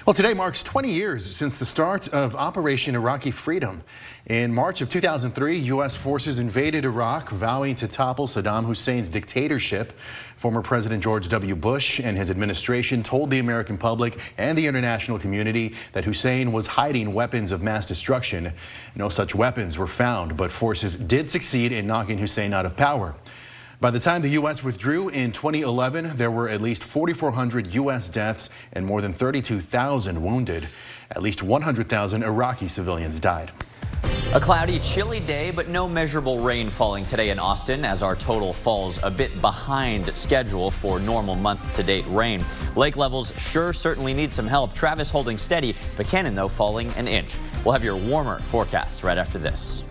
Well, 0.09 0.15
today 0.15 0.33
marks 0.33 0.63
20 0.63 0.91
years 0.91 1.23
since 1.23 1.57
the 1.57 1.67
start 1.67 2.07
of 2.07 2.35
Operation 2.35 2.95
Iraqi 2.95 3.29
Freedom. 3.29 3.83
In 4.25 4.51
March 4.51 4.81
of 4.81 4.89
2003, 4.89 5.59
U.S. 5.59 5.95
forces 5.95 6.39
invaded 6.39 6.83
Iraq, 6.83 7.29
vowing 7.29 7.75
to 7.75 7.87
topple 7.87 8.25
Saddam 8.25 8.65
Hussein's 8.65 9.07
dictatorship. 9.07 9.93
Former 10.35 10.63
President 10.63 11.03
George 11.03 11.29
W. 11.29 11.55
Bush 11.55 11.99
and 11.99 12.17
his 12.17 12.31
administration 12.31 13.03
told 13.03 13.29
the 13.29 13.37
American 13.37 13.77
public 13.77 14.17
and 14.39 14.57
the 14.57 14.65
international 14.65 15.19
community 15.19 15.75
that 15.93 16.05
Hussein 16.05 16.51
was 16.51 16.65
hiding 16.65 17.13
weapons 17.13 17.51
of 17.51 17.61
mass 17.61 17.85
destruction. 17.85 18.51
No 18.95 19.09
such 19.09 19.35
weapons 19.35 19.77
were 19.77 19.85
found, 19.85 20.35
but 20.35 20.51
forces 20.51 20.95
did 20.95 21.29
succeed 21.29 21.71
in 21.71 21.85
knocking 21.85 22.17
Hussein 22.17 22.51
out 22.51 22.65
of 22.65 22.75
power. 22.75 23.13
By 23.81 23.91
the 23.91 23.99
time 23.99 24.21
the 24.21 24.31
U.S. 24.31 24.61
withdrew 24.61 25.07
in 25.07 25.31
2011, 25.31 26.17
there 26.17 26.29
were 26.29 26.49
at 26.49 26.61
least 26.61 26.83
4,400 26.83 27.73
U.S. 27.75 28.09
deaths 28.09 28.49
and 28.73 28.85
more 28.85 29.01
than 29.01 29.13
32,000 29.13 30.21
wounded. 30.21 30.67
At 31.11 31.21
least 31.21 31.43
100,000 31.43 32.23
Iraqi 32.23 32.67
civilians 32.67 33.21
died. 33.21 33.51
A 34.33 34.39
cloudy, 34.41 34.79
chilly 34.79 35.21
day, 35.21 35.51
but 35.51 35.69
no 35.69 35.87
measurable 35.87 36.39
rain 36.39 36.69
falling 36.69 37.05
today 37.05 37.29
in 37.29 37.39
Austin 37.39 37.85
as 37.85 38.03
our 38.03 38.17
total 38.17 38.51
falls 38.51 38.99
a 39.01 39.09
bit 39.09 39.39
behind 39.39 40.11
schedule 40.17 40.69
for 40.69 40.99
normal 40.99 41.35
month-to-date 41.35 42.05
rain. 42.09 42.43
Lake 42.75 42.97
levels 42.97 43.31
sure 43.37 43.71
certainly 43.71 44.13
need 44.13 44.33
some 44.33 44.45
help. 44.45 44.73
Travis 44.73 45.09
holding 45.09 45.37
steady, 45.37 45.73
Buchanan, 45.95 46.35
though, 46.35 46.49
falling 46.49 46.89
an 46.91 47.07
inch. 47.07 47.37
We'll 47.63 47.71
have 47.71 47.85
your 47.85 47.95
warmer 47.95 48.39
forecast 48.39 49.03
right 49.03 49.17
after 49.17 49.39
this. 49.39 49.83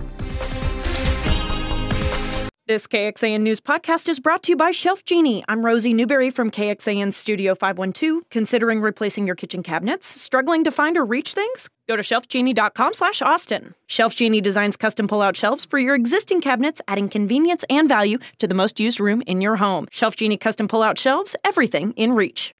This 2.68 2.86
KXAN 2.86 3.40
News 3.40 3.62
podcast 3.62 4.10
is 4.10 4.20
brought 4.20 4.42
to 4.42 4.52
you 4.52 4.56
by 4.56 4.72
Shelf 4.72 5.02
Genie. 5.06 5.42
I'm 5.48 5.64
Rosie 5.64 5.94
Newberry 5.94 6.28
from 6.28 6.50
KXAN 6.50 7.14
Studio 7.14 7.54
512. 7.54 8.28
Considering 8.30 8.82
replacing 8.82 9.26
your 9.26 9.36
kitchen 9.36 9.62
cabinets? 9.62 10.06
Struggling 10.06 10.64
to 10.64 10.70
find 10.70 10.98
or 10.98 11.06
reach 11.06 11.32
things? 11.32 11.70
Go 11.88 11.96
to 11.96 12.02
shelfgenie.com 12.02 12.92
slash 12.92 13.22
Austin. 13.22 13.74
Shelf 13.86 14.14
Genie 14.14 14.42
designs 14.42 14.76
custom 14.76 15.08
pull-out 15.08 15.34
shelves 15.34 15.64
for 15.64 15.78
your 15.78 15.94
existing 15.94 16.42
cabinets, 16.42 16.82
adding 16.86 17.08
convenience 17.08 17.64
and 17.70 17.88
value 17.88 18.18
to 18.36 18.46
the 18.46 18.54
most 18.54 18.78
used 18.78 19.00
room 19.00 19.22
in 19.26 19.40
your 19.40 19.56
home. 19.56 19.86
Shelf 19.90 20.14
Genie 20.14 20.36
custom 20.36 20.68
pull-out 20.68 20.98
shelves, 20.98 21.34
everything 21.46 21.92
in 21.92 22.12
reach. 22.12 22.52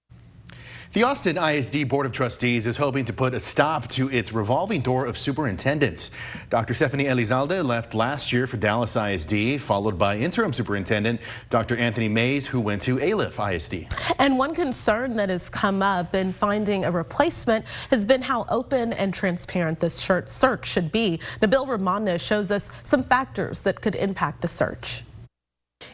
The 0.95 1.03
Austin 1.03 1.37
ISD 1.37 1.87
Board 1.87 2.07
of 2.07 2.13
Trustees 2.13 2.67
is 2.67 2.79
hoping 2.79 3.05
to 3.05 3.13
put 3.13 3.35
a 3.35 3.41
stop 3.41 3.89
to 3.89 4.09
its 4.09 4.33
revolving 4.33 4.81
door 4.81 5.05
of 5.05 5.19
superintendents. 5.19 6.11
Dr. 6.49 6.73
Stephanie 6.73 7.05
Elizalde 7.05 7.63
left 7.63 7.93
last 7.93 8.33
year 8.33 8.47
for 8.47 8.57
Dallas 8.57 8.97
ISD, 8.97 9.61
followed 9.61 9.99
by 9.99 10.17
interim 10.17 10.55
superintendent 10.55 11.21
Dr. 11.51 11.77
Anthony 11.77 12.09
Mays, 12.09 12.47
who 12.47 12.59
went 12.59 12.81
to 12.83 12.97
Alief 12.97 13.39
ISD. 13.39 13.87
And 14.19 14.39
one 14.39 14.55
concern 14.55 15.15
that 15.17 15.29
has 15.29 15.51
come 15.51 15.83
up 15.83 16.15
in 16.15 16.33
finding 16.33 16.87
a 16.87 16.91
replacement 16.91 17.67
has 17.91 18.07
been 18.07 18.23
how 18.23 18.47
open 18.49 18.95
and 18.95 19.13
transparent 19.13 19.81
this 19.81 19.95
search 19.95 20.67
should 20.67 20.91
be. 20.91 21.21
Nabil 21.43 21.69
Remadna 21.69 22.19
shows 22.19 22.51
us 22.51 22.71
some 22.83 23.03
factors 23.03 23.61
that 23.61 23.83
could 23.83 23.95
impact 23.95 24.41
the 24.41 24.49
search. 24.49 25.03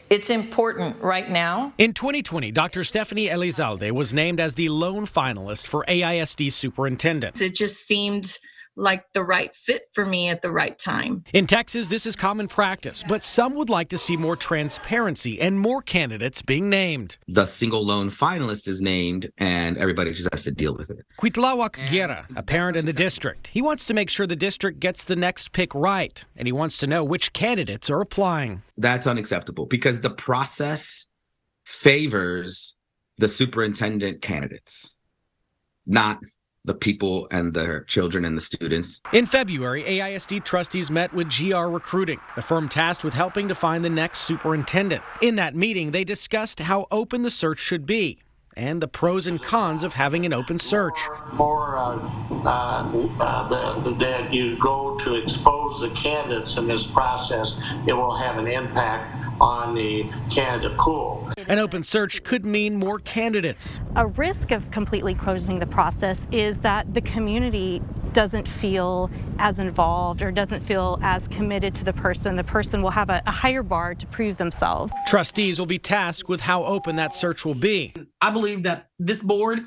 It's 0.09 0.29
important 0.29 1.01
right 1.01 1.29
now. 1.29 1.73
In 1.77 1.93
2020, 1.93 2.51
Dr. 2.51 2.83
Stephanie 2.83 3.27
Elizalde 3.27 3.91
was 3.91 4.13
named 4.13 4.39
as 4.39 4.53
the 4.53 4.69
lone 4.69 5.07
finalist 5.07 5.65
for 5.65 5.83
AISD 5.87 6.51
superintendent. 6.51 7.41
It 7.41 7.55
just 7.55 7.87
seemed 7.87 8.37
like 8.75 9.05
the 9.13 9.23
right 9.23 9.55
fit 9.55 9.89
for 9.93 10.05
me 10.05 10.29
at 10.29 10.41
the 10.41 10.51
right 10.51 10.77
time. 10.77 11.23
In 11.33 11.47
Texas, 11.47 11.87
this 11.87 12.05
is 12.05 12.15
common 12.15 12.47
practice, 12.47 13.03
but 13.07 13.23
some 13.23 13.55
would 13.55 13.69
like 13.69 13.89
to 13.89 13.97
see 13.97 14.17
more 14.17 14.35
transparency 14.35 15.39
and 15.39 15.59
more 15.59 15.81
candidates 15.81 16.41
being 16.41 16.69
named. 16.69 17.17
The 17.27 17.45
single 17.45 17.85
lone 17.85 18.09
finalist 18.09 18.67
is 18.67 18.81
named, 18.81 19.31
and 19.37 19.77
everybody 19.77 20.13
just 20.13 20.29
has 20.31 20.43
to 20.43 20.51
deal 20.51 20.75
with 20.75 20.89
it. 20.89 21.05
Cuitlahuac 21.19 21.89
Guerra, 21.89 22.27
a 22.35 22.43
parent 22.43 22.77
in 22.77 22.85
the 22.85 22.93
district. 22.93 23.47
He 23.47 23.61
wants 23.61 23.85
to 23.85 23.93
make 23.93 24.09
sure 24.09 24.27
the 24.27 24.35
district 24.35 24.79
gets 24.79 25.03
the 25.03 25.15
next 25.15 25.51
pick 25.51 25.73
right, 25.73 26.23
and 26.35 26.47
he 26.47 26.51
wants 26.51 26.77
to 26.79 26.87
know 26.87 27.03
which 27.03 27.33
candidates 27.33 27.89
are 27.89 28.01
applying. 28.01 28.61
That's 28.77 29.07
unacceptable 29.07 29.65
because 29.65 30.01
the 30.01 30.09
process 30.09 31.05
favors 31.63 32.75
the 33.17 33.27
superintendent 33.27 34.21
candidates, 34.21 34.95
not 35.85 36.19
the 36.65 36.73
people 36.73 37.27
and 37.31 37.53
their 37.53 37.81
children 37.83 38.25
and 38.25 38.35
the 38.35 38.41
students. 38.41 39.01
In 39.13 39.25
February, 39.25 39.83
AISD 39.83 40.43
trustees 40.43 40.89
met 40.91 41.13
with 41.13 41.29
GR 41.29 41.55
Recruiting, 41.55 42.19
the 42.35 42.41
firm 42.41 42.67
tasked 42.67 43.03
with 43.03 43.13
helping 43.13 43.47
to 43.47 43.55
find 43.55 43.85
the 43.85 43.89
next 43.89 44.19
superintendent. 44.19 45.03
In 45.21 45.35
that 45.35 45.55
meeting, 45.55 45.91
they 45.91 46.03
discussed 46.03 46.59
how 46.59 46.87
open 46.91 47.21
the 47.21 47.31
search 47.31 47.59
should 47.59 47.85
be 47.85 48.19
and 48.57 48.81
the 48.81 48.87
pros 48.87 49.27
and 49.27 49.41
cons 49.41 49.83
of 49.83 49.93
having 49.93 50.25
an 50.25 50.33
open 50.33 50.57
search. 50.57 50.97
More 51.33 51.77
uh, 51.77 51.99
uh, 52.45 53.09
uh, 53.19 53.93
that 53.97 54.33
you 54.33 54.57
go 54.57 54.97
to 54.99 55.15
expose 55.15 55.81
the 55.81 55.89
candidates 55.89 56.57
in 56.57 56.67
this 56.67 56.89
process, 56.89 57.59
it 57.87 57.93
will 57.93 58.15
have 58.15 58.37
an 58.37 58.47
impact 58.47 59.25
on 59.41 59.75
the 59.75 60.05
candidate 60.31 60.77
pool. 60.77 61.29
An 61.47 61.59
open 61.59 61.83
search 61.83 62.23
could 62.23 62.45
mean 62.45 62.79
more 62.79 62.99
candidates. 62.99 63.81
A 63.95 64.07
risk 64.07 64.51
of 64.51 64.71
completely 64.71 65.13
closing 65.13 65.59
the 65.59 65.67
process 65.67 66.25
is 66.31 66.59
that 66.59 66.93
the 66.93 67.01
community 67.01 67.81
doesn't 68.15 68.47
feel 68.47 69.11
as 69.37 69.59
involved 69.59 70.21
or 70.21 70.31
doesn't 70.31 70.61
feel 70.61 70.97
as 71.03 71.27
committed 71.27 71.75
to 71.75 71.83
the 71.83 71.91
person. 71.91 72.37
The 72.37 72.45
person 72.45 72.81
will 72.81 72.91
have 72.91 73.09
a, 73.09 73.21
a 73.27 73.31
higher 73.31 73.61
bar 73.61 73.93
to 73.93 74.07
prove 74.07 74.37
themselves. 74.37 74.93
Trustees 75.05 75.59
will 75.59 75.65
be 75.65 75.77
tasked 75.77 76.29
with 76.29 76.39
how 76.39 76.63
open 76.63 76.95
that 76.95 77.13
search 77.13 77.43
will 77.45 77.55
be. 77.55 77.93
I 78.21 78.31
believe 78.31 78.63
that 78.63 78.87
this 78.97 79.21
board 79.21 79.65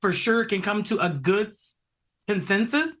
for 0.00 0.12
sure 0.12 0.44
can 0.44 0.62
come 0.62 0.84
to 0.84 0.98
a 0.98 1.10
good 1.10 1.52
consensus 2.28 2.96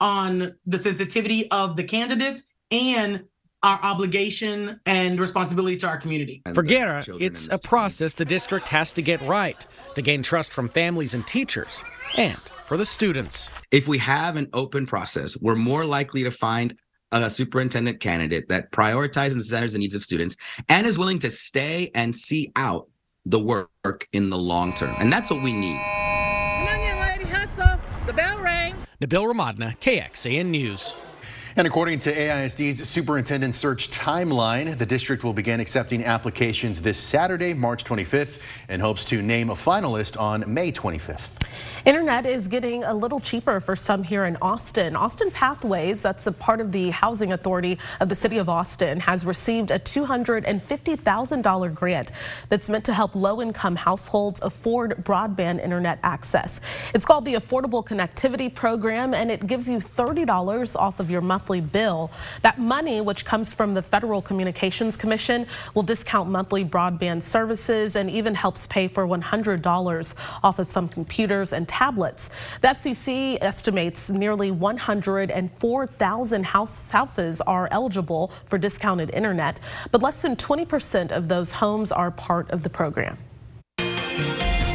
on 0.00 0.56
the 0.66 0.78
sensitivity 0.78 1.48
of 1.52 1.76
the 1.76 1.84
candidates 1.84 2.42
and 2.72 3.24
our 3.64 3.80
obligation 3.82 4.78
and 4.84 5.18
responsibility 5.18 5.74
to 5.78 5.88
our 5.88 5.96
community. 5.96 6.42
For 6.52 6.62
Guerra, 6.62 7.02
it's 7.18 7.48
a 7.50 7.58
process 7.58 8.12
the 8.12 8.24
district 8.26 8.68
has 8.68 8.92
to 8.92 9.00
get 9.00 9.22
right 9.22 9.66
to 9.94 10.02
gain 10.02 10.22
trust 10.22 10.52
from 10.52 10.68
families 10.68 11.14
and 11.14 11.26
teachers 11.26 11.82
and 12.18 12.38
for 12.66 12.76
the 12.76 12.84
students. 12.84 13.48
If 13.70 13.88
we 13.88 13.96
have 13.98 14.36
an 14.36 14.48
open 14.52 14.86
process, 14.86 15.34
we're 15.40 15.56
more 15.56 15.86
likely 15.86 16.22
to 16.24 16.30
find 16.30 16.76
a 17.10 17.30
superintendent 17.30 18.00
candidate 18.00 18.48
that 18.48 18.70
prioritizes 18.70 19.32
and 19.32 19.42
centers 19.42 19.72
the 19.72 19.78
needs 19.78 19.94
of 19.94 20.04
students 20.04 20.36
and 20.68 20.86
is 20.86 20.98
willing 20.98 21.18
to 21.20 21.30
stay 21.30 21.90
and 21.94 22.14
see 22.14 22.52
out 22.56 22.88
the 23.24 23.38
work 23.38 24.08
in 24.12 24.28
the 24.28 24.38
long 24.38 24.74
term. 24.74 24.94
And 24.98 25.10
that's 25.10 25.30
what 25.30 25.42
we 25.42 25.54
need. 25.54 25.78
Come 25.78 26.68
on, 26.68 26.80
young 26.86 27.00
lady, 27.00 27.24
hustle. 27.24 27.80
The 28.06 28.12
bell 28.12 28.42
rang. 28.42 28.74
Nabil 29.00 29.32
Remadna, 29.32 29.78
KXAN 29.78 30.46
News. 30.46 30.94
And 31.56 31.68
according 31.68 32.00
to 32.00 32.12
AISD's 32.12 32.88
superintendent 32.88 33.54
search 33.54 33.88
timeline, 33.88 34.76
the 34.76 34.84
district 34.84 35.22
will 35.22 35.32
begin 35.32 35.60
accepting 35.60 36.04
applications 36.04 36.80
this 36.80 36.98
Saturday, 36.98 37.54
March 37.54 37.84
25th, 37.84 38.40
and 38.68 38.82
hopes 38.82 39.04
to 39.04 39.22
name 39.22 39.50
a 39.50 39.54
finalist 39.54 40.20
on 40.20 40.42
May 40.52 40.72
25th. 40.72 41.30
Internet 41.84 42.26
is 42.26 42.48
getting 42.48 42.82
a 42.82 42.92
little 42.92 43.20
cheaper 43.20 43.60
for 43.60 43.76
some 43.76 44.02
here 44.02 44.24
in 44.24 44.36
Austin. 44.42 44.96
Austin 44.96 45.30
Pathways, 45.30 46.02
that's 46.02 46.26
a 46.26 46.32
part 46.32 46.60
of 46.60 46.72
the 46.72 46.90
Housing 46.90 47.34
Authority 47.34 47.78
of 48.00 48.08
the 48.08 48.16
City 48.16 48.38
of 48.38 48.48
Austin, 48.48 48.98
has 48.98 49.24
received 49.24 49.70
a 49.70 49.78
$250,000 49.78 51.74
grant 51.74 52.10
that's 52.48 52.68
meant 52.68 52.84
to 52.86 52.92
help 52.92 53.14
low-income 53.14 53.76
households 53.76 54.40
afford 54.42 55.04
broadband 55.04 55.62
internet 55.62 56.00
access. 56.02 56.60
It's 56.94 57.04
called 57.04 57.24
the 57.26 57.34
Affordable 57.34 57.86
Connectivity 57.86 58.52
Program, 58.52 59.14
and 59.14 59.30
it 59.30 59.46
gives 59.46 59.68
you 59.68 59.78
$30 59.78 60.74
off 60.76 60.98
of 60.98 61.12
your 61.12 61.20
monthly 61.20 61.43
bill. 61.44 62.10
That 62.42 62.58
money, 62.58 63.00
which 63.00 63.24
comes 63.24 63.52
from 63.52 63.74
the 63.74 63.82
Federal 63.82 64.22
Communications 64.22 64.96
Commission, 64.96 65.46
will 65.74 65.82
discount 65.82 66.30
monthly 66.30 66.64
broadband 66.64 67.22
services 67.22 67.96
and 67.96 68.08
even 68.10 68.34
helps 68.34 68.66
pay 68.66 68.88
for 68.88 69.06
$100 69.06 70.14
off 70.42 70.58
of 70.58 70.70
some 70.70 70.88
computers 70.88 71.52
and 71.52 71.68
tablets. 71.68 72.30
The 72.62 72.68
FCC 72.68 73.38
estimates 73.40 74.10
nearly 74.10 74.50
104,000 74.50 76.44
house, 76.46 76.90
houses 76.90 77.40
are 77.42 77.68
eligible 77.70 78.32
for 78.46 78.58
discounted 78.58 79.10
internet, 79.10 79.60
but 79.90 80.02
less 80.02 80.22
than 80.22 80.36
20% 80.36 81.12
of 81.12 81.28
those 81.28 81.52
homes 81.52 81.92
are 81.92 82.10
part 82.10 82.50
of 82.50 82.62
the 82.62 82.70
program. 82.70 83.18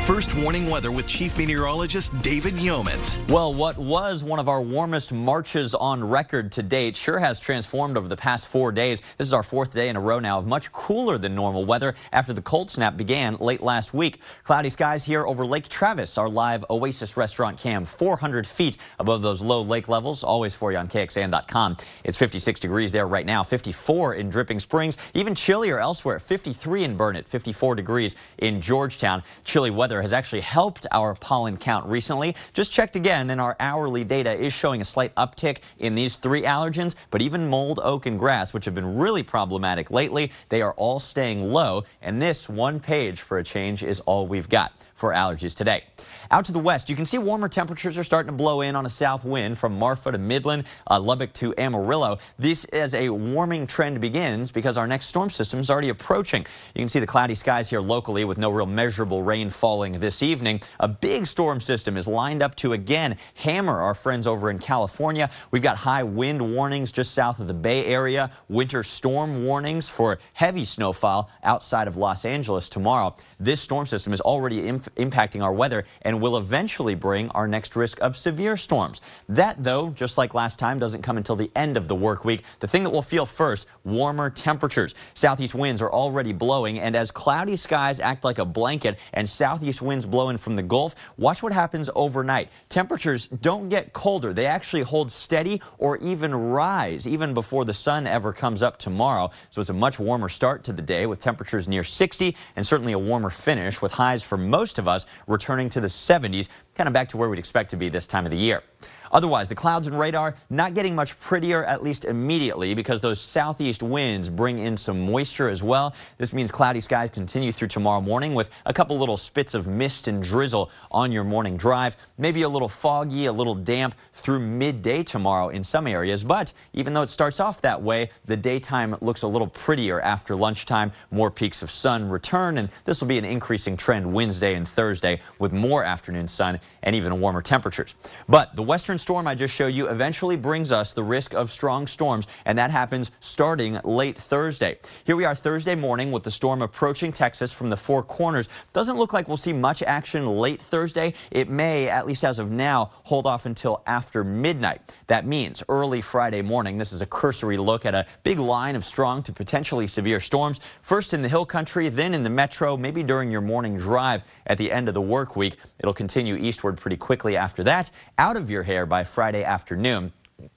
First 0.09 0.35
warning 0.37 0.67
weather 0.71 0.91
with 0.91 1.05
Chief 1.05 1.37
Meteorologist 1.37 2.19
David 2.23 2.55
Yeomans. 2.55 3.19
Well, 3.29 3.53
what 3.53 3.77
was 3.77 4.23
one 4.23 4.39
of 4.39 4.49
our 4.49 4.59
warmest 4.59 5.13
Marches 5.13 5.75
on 5.75 6.03
record 6.03 6.51
to 6.53 6.63
date 6.63 6.95
sure 6.95 7.19
has 7.19 7.39
transformed 7.39 7.95
over 7.95 8.07
the 8.07 8.17
past 8.17 8.47
four 8.47 8.71
days. 8.71 9.03
This 9.19 9.27
is 9.27 9.33
our 9.33 9.43
fourth 9.43 9.71
day 9.71 9.87
in 9.87 9.95
a 9.95 9.99
row 9.99 10.17
now 10.17 10.39
of 10.39 10.47
much 10.47 10.71
cooler 10.71 11.19
than 11.19 11.35
normal 11.35 11.63
weather 11.63 11.93
after 12.11 12.33
the 12.33 12.41
cold 12.41 12.71
snap 12.71 12.97
began 12.97 13.35
late 13.35 13.61
last 13.61 13.93
week. 13.93 14.19
Cloudy 14.43 14.71
skies 14.71 15.05
here 15.05 15.27
over 15.27 15.45
Lake 15.45 15.69
Travis, 15.69 16.17
our 16.17 16.27
live 16.27 16.65
Oasis 16.71 17.15
restaurant 17.15 17.59
cam, 17.59 17.85
400 17.85 18.47
feet 18.47 18.77
above 18.97 19.21
those 19.21 19.41
low 19.41 19.61
lake 19.61 19.89
levels. 19.89 20.23
Always 20.23 20.55
for 20.55 20.71
you 20.71 20.79
on 20.79 20.87
KXAN.com. 20.87 21.77
It's 22.03 22.17
56 22.17 22.59
degrees 22.59 22.91
there 22.91 23.07
right 23.07 23.27
now, 23.27 23.43
54 23.43 24.15
in 24.15 24.31
Dripping 24.31 24.59
Springs, 24.59 24.97
even 25.13 25.35
chillier 25.35 25.79
elsewhere, 25.79 26.17
53 26.17 26.85
in 26.85 26.97
Burnet, 26.97 27.27
54 27.27 27.75
degrees 27.75 28.15
in 28.39 28.59
Georgetown. 28.59 29.21
Chilly 29.43 29.69
weather 29.69 29.98
has 30.01 30.13
actually 30.13 30.41
helped 30.41 30.85
our 30.91 31.13
pollen 31.15 31.57
count 31.57 31.85
recently. 31.85 32.35
Just 32.53 32.71
checked 32.71 32.95
again, 32.95 33.29
and 33.29 33.39
our 33.39 33.55
hourly 33.59 34.03
data 34.03 34.31
is 34.31 34.53
showing 34.53 34.81
a 34.81 34.85
slight 34.85 35.13
uptick 35.15 35.59
in 35.79 35.95
these 35.95 36.15
three 36.15 36.43
allergens, 36.43 36.95
but 37.11 37.21
even 37.21 37.49
mold, 37.49 37.79
oak, 37.83 38.05
and 38.05 38.19
grass, 38.19 38.53
which 38.53 38.65
have 38.65 38.75
been 38.75 38.97
really 38.97 39.23
problematic 39.23 39.91
lately, 39.91 40.31
they 40.49 40.61
are 40.61 40.73
all 40.73 40.99
staying 40.99 41.51
low, 41.51 41.83
and 42.01 42.21
this 42.21 42.49
one 42.49 42.79
page 42.79 43.21
for 43.21 43.37
a 43.37 43.43
change 43.43 43.83
is 43.83 43.99
all 44.01 44.27
we've 44.27 44.49
got 44.49 44.73
for 44.95 45.11
allergies 45.13 45.55
today. 45.55 45.83
Out 46.31 46.45
to 46.45 46.51
the 46.51 46.59
west, 46.59 46.89
you 46.89 46.95
can 46.95 47.05
see 47.05 47.17
warmer 47.17 47.47
temperatures 47.47 47.97
are 47.97 48.03
starting 48.03 48.31
to 48.31 48.37
blow 48.37 48.61
in 48.61 48.75
on 48.75 48.85
a 48.85 48.89
south 48.89 49.23
wind 49.23 49.57
from 49.57 49.79
Marfa 49.79 50.11
to 50.11 50.17
Midland, 50.17 50.65
uh, 50.89 50.99
Lubbock 50.99 51.33
to 51.33 51.55
Amarillo. 51.57 52.19
This 52.37 52.65
as 52.65 52.93
a 52.93 53.09
warming 53.09 53.65
trend 53.65 54.01
begins 54.01 54.51
because 54.51 54.77
our 54.77 54.85
next 54.85 55.07
storm 55.07 55.29
system 55.29 55.59
is 55.59 55.69
already 55.69 55.89
approaching. 55.89 56.45
You 56.75 56.81
can 56.81 56.89
see 56.89 56.99
the 56.99 57.07
cloudy 57.07 57.35
skies 57.35 57.69
here 57.69 57.81
locally 57.81 58.25
with 58.25 58.37
no 58.37 58.51
real 58.51 58.65
measurable 58.65 59.23
rain 59.23 59.49
falling 59.49 59.88
this 59.93 60.21
evening. 60.21 60.61
A 60.79 60.87
big 60.87 61.25
storm 61.25 61.59
system 61.59 61.97
is 61.97 62.07
lined 62.07 62.43
up 62.43 62.55
to 62.55 62.73
again 62.73 63.17
hammer 63.35 63.79
our 63.79 63.93
friends 63.93 64.27
over 64.27 64.49
in 64.49 64.59
California. 64.59 65.29
We've 65.51 65.63
got 65.63 65.77
high 65.77 66.03
wind 66.03 66.41
warnings 66.41 66.91
just 66.91 67.13
south 67.13 67.39
of 67.39 67.47
the 67.47 67.53
Bay 67.53 67.85
Area, 67.85 68.31
winter 68.47 68.83
storm 68.83 69.43
warnings 69.43 69.89
for 69.89 70.19
heavy 70.33 70.65
snowfall 70.65 71.29
outside 71.43 71.87
of 71.87 71.97
Los 71.97 72.25
Angeles 72.25 72.69
tomorrow. 72.69 73.15
This 73.39 73.61
storm 73.61 73.85
system 73.85 74.13
is 74.13 74.21
already 74.21 74.61
impacting 74.63 75.43
our 75.43 75.53
weather 75.53 75.85
and 76.01 76.21
will 76.21 76.37
eventually 76.37 76.95
bring 76.95 77.29
our 77.29 77.47
next 77.47 77.75
risk 77.75 77.99
of 78.01 78.17
severe 78.17 78.57
storms. 78.57 79.01
That, 79.29 79.63
though, 79.63 79.89
just 79.91 80.17
like 80.17 80.33
last 80.33 80.59
time, 80.59 80.79
doesn't 80.79 81.01
come 81.01 81.17
until 81.17 81.35
the 81.35 81.51
end 81.55 81.77
of 81.77 81.87
the 81.87 81.95
work 81.95 82.25
week. 82.25 82.43
The 82.59 82.67
thing 82.67 82.83
that 82.83 82.89
we'll 82.89 83.01
feel 83.01 83.25
first, 83.25 83.67
warmer 83.83 84.29
temperatures. 84.29 84.95
Southeast 85.13 85.55
winds 85.55 85.81
are 85.81 85.91
already 85.91 86.33
blowing, 86.33 86.79
and 86.79 86.95
as 86.95 87.11
cloudy 87.11 87.55
skies 87.55 87.99
act 87.99 88.23
like 88.23 88.37
a 88.39 88.45
blanket 88.45 88.99
and 89.13 89.27
southeast 89.27 89.78
winds 89.81 90.05
blowing 90.05 90.37
from 90.37 90.55
the 90.55 90.63
Gulf, 90.63 90.95
watch 91.17 91.43
what 91.43 91.53
happens 91.53 91.89
overnight. 91.95 92.49
Temperatures 92.69 93.27
don't 93.41 93.69
get 93.69 93.93
colder. 93.93 94.33
They 94.33 94.45
actually 94.45 94.83
hold 94.83 95.11
steady 95.11 95.61
or 95.77 95.97
even 95.97 96.33
rise 96.33 97.07
even 97.07 97.33
before 97.33 97.65
the 97.65 97.73
sun 97.73 98.07
ever 98.07 98.33
comes 98.33 98.63
up 98.63 98.77
tomorrow. 98.77 99.31
So 99.49 99.61
it's 99.61 99.69
a 99.69 99.73
much 99.73 99.99
warmer 99.99 100.29
start 100.29 100.63
to 100.65 100.73
the 100.73 100.81
day 100.81 101.05
with 101.05 101.19
temperatures 101.19 101.67
near 101.67 101.83
60 101.83 102.35
and 102.55 102.65
certainly 102.65 102.93
a 102.93 102.99
warmer 102.99 103.29
finish 103.29 103.81
with 103.81 103.91
highs 103.91 104.23
for 104.23 104.37
most 104.37 104.79
of 104.79 104.87
us 104.87 105.05
returning 105.27 105.69
to 105.69 105.81
the 105.81 105.87
70s, 105.87 106.47
kind 106.75 106.87
of 106.87 106.93
back 106.93 107.09
to 107.09 107.17
where 107.17 107.29
we'd 107.29 107.39
expect 107.39 107.69
to 107.71 107.77
be 107.77 107.89
this 107.89 108.07
time 108.07 108.25
of 108.25 108.31
the 108.31 108.37
year. 108.37 108.63
Otherwise, 109.11 109.49
the 109.49 109.55
clouds 109.55 109.87
and 109.87 109.97
radar 109.97 110.35
not 110.49 110.73
getting 110.73 110.95
much 110.95 111.19
prettier, 111.19 111.63
at 111.65 111.83
least 111.83 112.05
immediately, 112.05 112.73
because 112.73 113.01
those 113.01 113.19
southeast 113.19 113.81
winds 113.81 114.29
bring 114.29 114.59
in 114.59 114.77
some 114.77 114.99
moisture 114.99 115.49
as 115.49 115.63
well. 115.63 115.95
This 116.17 116.33
means 116.33 116.51
cloudy 116.51 116.81
skies 116.81 117.09
continue 117.09 117.51
through 117.51 117.69
tomorrow 117.69 118.01
morning 118.01 118.35
with 118.35 118.49
a 118.65 118.73
couple 118.73 118.97
little 118.97 119.17
spits 119.17 119.53
of 119.53 119.67
mist 119.67 120.07
and 120.07 120.21
drizzle 120.21 120.69
on 120.91 121.11
your 121.11 121.23
morning 121.23 121.57
drive. 121.57 121.97
Maybe 122.17 122.43
a 122.43 122.49
little 122.49 122.69
foggy, 122.69 123.25
a 123.25 123.33
little 123.33 123.55
damp 123.55 123.95
through 124.13 124.39
midday 124.39 125.03
tomorrow 125.03 125.49
in 125.49 125.63
some 125.63 125.87
areas. 125.87 126.23
But 126.23 126.53
even 126.73 126.93
though 126.93 127.01
it 127.01 127.09
starts 127.09 127.39
off 127.39 127.61
that 127.61 127.81
way, 127.81 128.11
the 128.25 128.37
daytime 128.37 128.95
looks 129.01 129.23
a 129.23 129.27
little 129.27 129.47
prettier 129.47 129.99
after 130.01 130.35
lunchtime. 130.35 130.91
More 131.11 131.31
peaks 131.31 131.63
of 131.63 131.71
sun 131.71 132.07
return, 132.09 132.57
and 132.59 132.69
this 132.85 133.01
will 133.01 133.07
be 133.07 133.17
an 133.17 133.25
increasing 133.25 133.75
trend 133.75 134.11
Wednesday 134.13 134.53
and 134.53 134.67
Thursday 134.67 135.21
with 135.39 135.51
more 135.51 135.83
afternoon 135.83 136.27
sun 136.27 136.59
and 136.83 136.95
even 136.95 137.19
warmer 137.19 137.41
temperatures. 137.41 137.95
But 138.27 138.55
the 138.55 138.63
western 138.63 138.98
storm 138.99 139.27
I 139.27 139.33
just 139.33 139.55
showed 139.55 139.73
you 139.73 139.87
eventually 139.87 140.35
brings 140.35 140.71
us 140.71 140.93
the 140.93 141.03
risk 141.03 141.33
of 141.33 141.51
strong 141.51 141.87
storms, 141.87 142.27
and 142.45 142.57
that 142.57 142.69
happens 142.69 143.11
starting 143.19 143.79
late 143.83 144.17
Thursday. 144.17 144.77
Here 145.05 145.15
we 145.15 145.25
are 145.25 145.33
Thursday 145.33 145.73
morning 145.73 146.11
with 146.11 146.23
the 146.23 146.31
storm 146.31 146.61
approaching 146.61 147.11
Texas 147.11 147.51
from 147.51 147.69
the 147.69 147.77
Four 147.77 148.03
Corners. 148.03 148.49
Doesn't 148.73 148.97
look 148.97 149.13
like 149.13 149.27
we'll 149.27 149.37
see 149.37 149.53
much 149.53 149.81
action 149.81 150.27
late 150.27 150.61
Thursday. 150.61 151.13
It 151.31 151.49
may, 151.49 151.89
at 151.89 152.05
least 152.05 152.23
as 152.23 152.37
of 152.37 152.51
now, 152.51 152.91
hold 153.03 153.25
off 153.25 153.45
until 153.45 153.81
after 153.87 154.23
midnight. 154.23 154.81
That 155.07 155.25
means 155.25 155.63
early 155.69 156.01
Friday 156.01 156.41
morning. 156.41 156.77
This 156.77 156.91
is 156.91 157.01
a 157.01 157.05
cursory 157.05 157.57
look 157.57 157.85
at 157.85 157.95
a 157.95 158.05
big 158.23 158.37
line 158.37 158.75
of 158.75 158.83
strong 158.83 159.23
to 159.23 159.33
potentially 159.33 159.87
severe 159.87 160.19
storms. 160.19 160.59
First 160.81 161.13
in 161.13 161.21
the 161.21 161.29
hill 161.29 161.45
country, 161.45 161.89
then 161.89 162.13
in 162.13 162.23
the 162.23 162.29
metro, 162.29 162.75
maybe 162.75 163.01
during 163.01 163.31
your 163.31 163.41
morning 163.41 163.77
drive 163.77 164.23
at 164.47 164.57
the 164.57 164.71
end 164.71 164.87
of 164.87 164.93
the 164.93 165.01
work 165.01 165.35
week. 165.35 165.55
It'll 165.79 165.93
continue 165.93 166.35
eastward 166.35 166.77
pretty 166.77 166.97
quickly 166.97 167.37
after 167.37 167.63
that, 167.63 167.91
out 168.17 168.35
of 168.35 168.51
your 168.51 168.63
hair 168.63 168.85
by 168.89 169.03
Friday 169.03 169.43
afternoon. 169.43 170.11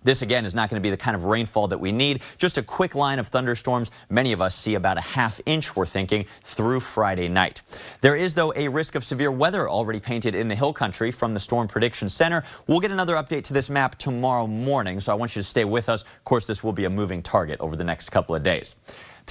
This 0.05 0.23
again 0.23 0.45
is 0.45 0.55
not 0.55 0.71
going 0.71 0.81
to 0.81 0.83
be 0.83 0.91
the 0.91 0.97
kind 0.97 1.15
of 1.15 1.25
rainfall 1.25 1.69
that 1.69 1.79
we 1.79 1.93
need. 1.93 2.23
Just 2.39 2.59
a 2.59 2.63
quick 2.63 2.95
line 2.95 3.19
of 3.19 3.29
thunderstorms. 3.29 3.91
Many 4.11 4.33
of 4.33 4.41
us 4.41 4.55
see 4.55 4.75
about 4.75 4.99
a 4.99 5.01
half 5.01 5.41
inch, 5.47 5.75
we're 5.77 5.87
thinking, 5.87 6.27
through 6.45 6.81
Friday 6.81 7.29
night. 7.29 7.63
There 8.01 8.17
is, 8.17 8.35
though, 8.35 8.53
a 8.55 8.69
risk 8.69 8.95
of 8.95 9.05
severe 9.05 9.31
weather 9.31 9.69
already 9.69 10.01
painted 10.01 10.35
in 10.35 10.49
the 10.49 10.55
hill 10.55 10.73
country 10.73 11.11
from 11.11 11.35
the 11.35 11.41
Storm 11.41 11.69
Prediction 11.69 12.09
Center. 12.09 12.45
We'll 12.67 12.81
get 12.81 12.91
another 12.91 13.15
update 13.15 13.45
to 13.45 13.53
this 13.53 13.71
map 13.71 13.99
tomorrow 13.99 14.47
morning, 14.47 15.01
so 15.01 15.13
I 15.13 15.15
want 15.15 15.35
you 15.35 15.43
to 15.43 15.49
stay 15.49 15.65
with 15.65 15.89
us. 15.89 16.03
Of 16.03 16.25
course, 16.25 16.47
this 16.47 16.63
will 16.63 16.73
be 16.73 16.85
a 16.85 16.91
moving 16.91 17.23
target 17.23 17.61
over 17.61 17.77
the 17.77 17.85
next 17.85 18.11
couple 18.11 18.35
of 18.35 18.43
days. 18.43 18.77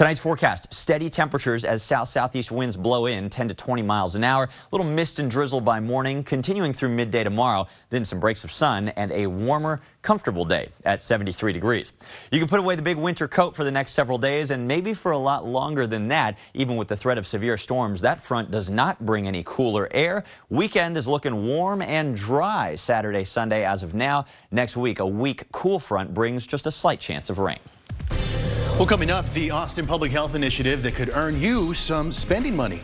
Tonight's 0.01 0.19
forecast, 0.19 0.73
steady 0.73 1.11
temperatures 1.11 1.63
as 1.63 1.83
south-southeast 1.83 2.51
winds 2.51 2.75
blow 2.75 3.05
in 3.05 3.29
10 3.29 3.49
to 3.49 3.53
20 3.53 3.83
miles 3.83 4.15
an 4.15 4.23
hour. 4.23 4.45
A 4.45 4.49
little 4.75 4.91
mist 4.91 5.19
and 5.19 5.29
drizzle 5.29 5.61
by 5.61 5.79
morning, 5.79 6.23
continuing 6.23 6.73
through 6.73 6.89
midday 6.89 7.23
tomorrow. 7.23 7.67
Then 7.91 8.03
some 8.03 8.19
breaks 8.19 8.43
of 8.43 8.51
sun 8.51 8.87
and 8.89 9.11
a 9.11 9.27
warmer, 9.27 9.79
comfortable 10.01 10.43
day 10.43 10.69
at 10.85 11.03
73 11.03 11.53
degrees. 11.53 11.93
You 12.31 12.39
can 12.39 12.47
put 12.47 12.59
away 12.59 12.75
the 12.75 12.81
big 12.81 12.97
winter 12.97 13.27
coat 13.27 13.55
for 13.55 13.63
the 13.63 13.69
next 13.69 13.91
several 13.91 14.17
days 14.17 14.49
and 14.49 14.67
maybe 14.67 14.95
for 14.95 15.11
a 15.11 15.17
lot 15.19 15.45
longer 15.45 15.85
than 15.85 16.07
that, 16.07 16.39
even 16.55 16.77
with 16.77 16.87
the 16.87 16.97
threat 16.97 17.19
of 17.19 17.27
severe 17.27 17.55
storms. 17.55 18.01
That 18.01 18.19
front 18.19 18.49
does 18.49 18.71
not 18.71 19.05
bring 19.05 19.27
any 19.27 19.43
cooler 19.45 19.87
air. 19.91 20.23
Weekend 20.49 20.97
is 20.97 21.07
looking 21.07 21.45
warm 21.45 21.83
and 21.83 22.15
dry 22.15 22.73
Saturday, 22.73 23.23
Sunday 23.23 23.63
as 23.63 23.83
of 23.83 23.93
now. 23.93 24.25
Next 24.49 24.75
week, 24.75 24.97
a 24.97 25.05
weak 25.05 25.43
cool 25.51 25.77
front 25.77 26.11
brings 26.11 26.47
just 26.47 26.65
a 26.65 26.71
slight 26.71 26.99
chance 26.99 27.29
of 27.29 27.37
rain. 27.37 27.59
Well, 28.81 28.87
coming 28.87 29.11
up, 29.11 29.31
the 29.33 29.51
Austin 29.51 29.85
Public 29.85 30.11
Health 30.11 30.33
Initiative 30.33 30.81
that 30.81 30.95
could 30.95 31.11
earn 31.13 31.39
you 31.39 31.75
some 31.75 32.11
spending 32.11 32.55
money. 32.55 32.81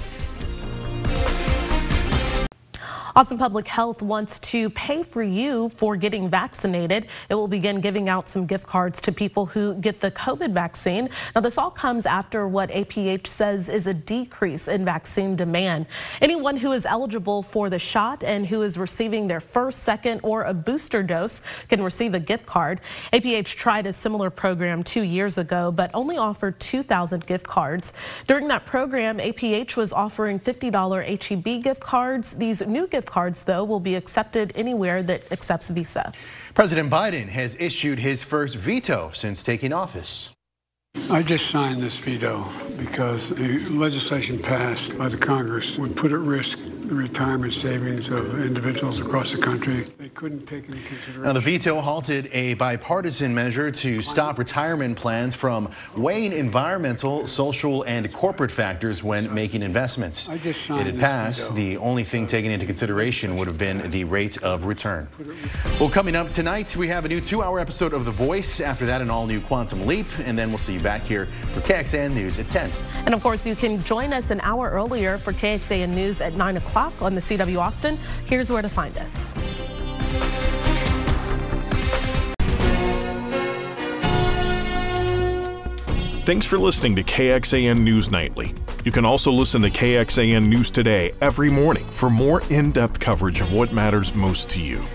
Austin 3.17 3.39
Public 3.39 3.67
Health 3.67 4.03
wants 4.03 4.37
to 4.37 4.69
pay 4.69 5.01
for 5.01 5.23
you 5.23 5.69
for 5.69 5.95
getting 5.95 6.29
vaccinated. 6.29 7.07
It 7.29 7.33
will 7.33 7.47
begin 7.47 7.81
giving 7.81 8.09
out 8.09 8.29
some 8.29 8.45
gift 8.45 8.67
cards 8.67 9.01
to 9.01 9.11
people 9.11 9.47
who 9.47 9.73
get 9.73 9.99
the 9.99 10.11
COVID 10.11 10.53
vaccine. 10.53 11.09
Now, 11.33 11.41
this 11.41 11.57
all 11.57 11.71
comes 11.71 12.05
after 12.05 12.47
what 12.47 12.69
APH 12.69 13.25
says 13.25 13.69
is 13.69 13.87
a 13.87 13.93
decrease 13.95 14.67
in 14.67 14.85
vaccine 14.85 15.35
demand. 15.35 15.87
Anyone 16.21 16.57
who 16.57 16.73
is 16.73 16.85
eligible 16.85 17.41
for 17.41 17.71
the 17.71 17.79
shot 17.79 18.23
and 18.23 18.45
who 18.45 18.61
is 18.61 18.77
receiving 18.77 19.27
their 19.27 19.39
first, 19.39 19.81
second, 19.81 20.19
or 20.21 20.43
a 20.43 20.53
booster 20.53 21.01
dose 21.01 21.41
can 21.69 21.81
receive 21.81 22.13
a 22.13 22.19
gift 22.19 22.45
card. 22.45 22.81
APH 23.13 23.47
tried 23.55 23.87
a 23.87 23.93
similar 23.93 24.29
program 24.29 24.83
two 24.83 25.01
years 25.01 25.39
ago, 25.39 25.71
but 25.71 25.89
only 25.95 26.17
offered 26.17 26.59
2,000 26.59 27.25
gift 27.25 27.47
cards. 27.47 27.93
During 28.27 28.47
that 28.49 28.67
program, 28.67 29.17
APH 29.17 29.75
was 29.75 29.91
offering 29.91 30.39
$50 30.39 31.27
HEB 31.27 31.63
gift 31.63 31.81
cards. 31.81 32.33
These 32.33 32.61
new 32.67 32.85
gift 32.85 33.06
cards, 33.07 33.43
though, 33.43 33.63
will 33.63 33.79
be 33.79 33.95
accepted 33.95 34.51
anywhere 34.55 35.01
that 35.03 35.31
accepts 35.31 35.69
Visa. 35.69 36.11
President 36.53 36.91
Biden 36.91 37.27
has 37.29 37.55
issued 37.59 37.99
his 37.99 38.21
first 38.21 38.55
veto 38.55 39.11
since 39.13 39.43
taking 39.43 39.73
office. 39.73 40.29
I 41.09 41.23
just 41.23 41.49
signed 41.49 41.81
this 41.81 41.97
veto 41.97 42.45
because 42.77 43.29
the 43.29 43.59
legislation 43.69 44.39
passed 44.39 44.97
by 44.97 45.07
the 45.07 45.17
Congress 45.17 45.77
would 45.77 45.95
put 45.95 46.11
at 46.11 46.19
risk 46.19 46.59
the 46.87 46.95
retirement 46.95 47.53
savings 47.53 48.07
of 48.07 48.39
individuals 48.39 48.99
across 48.99 49.33
the 49.33 49.37
country. 49.37 49.87
They 49.97 50.07
couldn't 50.09 50.45
take 50.45 50.69
into 50.69 50.81
consideration. 50.83 51.21
Now, 51.21 51.33
the 51.33 51.41
veto 51.41 51.81
halted 51.81 52.29
a 52.31 52.53
bipartisan 52.53 53.35
measure 53.35 53.69
to 53.71 54.01
stop 54.01 54.37
retirement 54.37 54.95
plans 54.97 55.35
from 55.35 55.69
weighing 55.97 56.31
environmental, 56.31 57.27
social, 57.27 57.83
and 57.83 58.11
corporate 58.13 58.51
factors 58.51 59.03
when 59.03 59.33
making 59.33 59.63
investments. 59.63 60.29
I 60.29 60.37
just 60.37 60.65
signed 60.65 60.87
it 60.87 60.93
had 60.93 61.01
passed. 61.01 61.53
The 61.55 61.75
only 61.77 62.05
thing 62.05 62.25
taken 62.25 62.51
into 62.51 62.65
consideration 62.65 63.35
would 63.35 63.47
have 63.47 63.57
been 63.57 63.91
the 63.91 64.05
rate 64.05 64.41
of 64.41 64.63
return. 64.63 65.09
Well, 65.81 65.89
coming 65.89 66.15
up 66.15 66.31
tonight, 66.31 66.77
we 66.77 66.87
have 66.87 67.03
a 67.03 67.09
new 67.09 67.19
two-hour 67.19 67.59
episode 67.59 67.91
of 67.91 68.05
The 68.05 68.11
Voice. 68.11 68.61
After 68.61 68.85
that, 68.85 69.01
an 69.01 69.09
all-new 69.09 69.41
Quantum 69.41 69.85
Leap, 69.85 70.07
and 70.19 70.39
then 70.39 70.49
we'll 70.49 70.57
see 70.57 70.75
you 70.75 70.79
back 70.79 71.03
here 71.03 71.27
for 71.53 71.59
KXAN 71.59 72.13
News 72.13 72.39
at 72.39 72.47
10. 72.47 72.71
And 73.05 73.13
of 73.13 73.21
course, 73.21 73.45
you 73.45 73.55
can 73.55 73.83
join 73.83 74.13
us 74.13 74.31
an 74.31 74.39
hour 74.41 74.69
earlier 74.69 75.17
for 75.17 75.33
KXAN 75.33 75.89
News 75.89 76.21
at 76.21 76.33
9 76.35 76.55
o'clock 76.55 76.76
o'clock 76.77 77.01
on 77.01 77.15
the 77.15 77.21
CW 77.21 77.59
Austin. 77.59 77.97
Here's 78.25 78.51
where 78.51 78.61
to 78.61 78.69
find 78.69 78.97
us. 78.97 79.33
Thanks 86.25 86.45
for 86.45 86.57
listening 86.59 86.95
to 86.97 87.03
KXAN 87.03 87.79
News 87.79 88.11
Nightly. 88.11 88.53
You 88.83 88.91
can 88.91 89.05
also 89.05 89.31
listen 89.31 89.61
to 89.61 89.69
KXAN 89.69 90.47
News 90.47 90.69
Today 90.69 91.13
every 91.21 91.49
morning 91.49 91.87
for 91.87 92.09
more 92.09 92.41
in 92.49 92.71
depth 92.71 92.99
coverage 92.99 93.39
of 93.39 93.51
what 93.53 93.71
matters 93.71 94.13
most 94.13 94.49
to 94.49 94.61
you. 94.61 94.85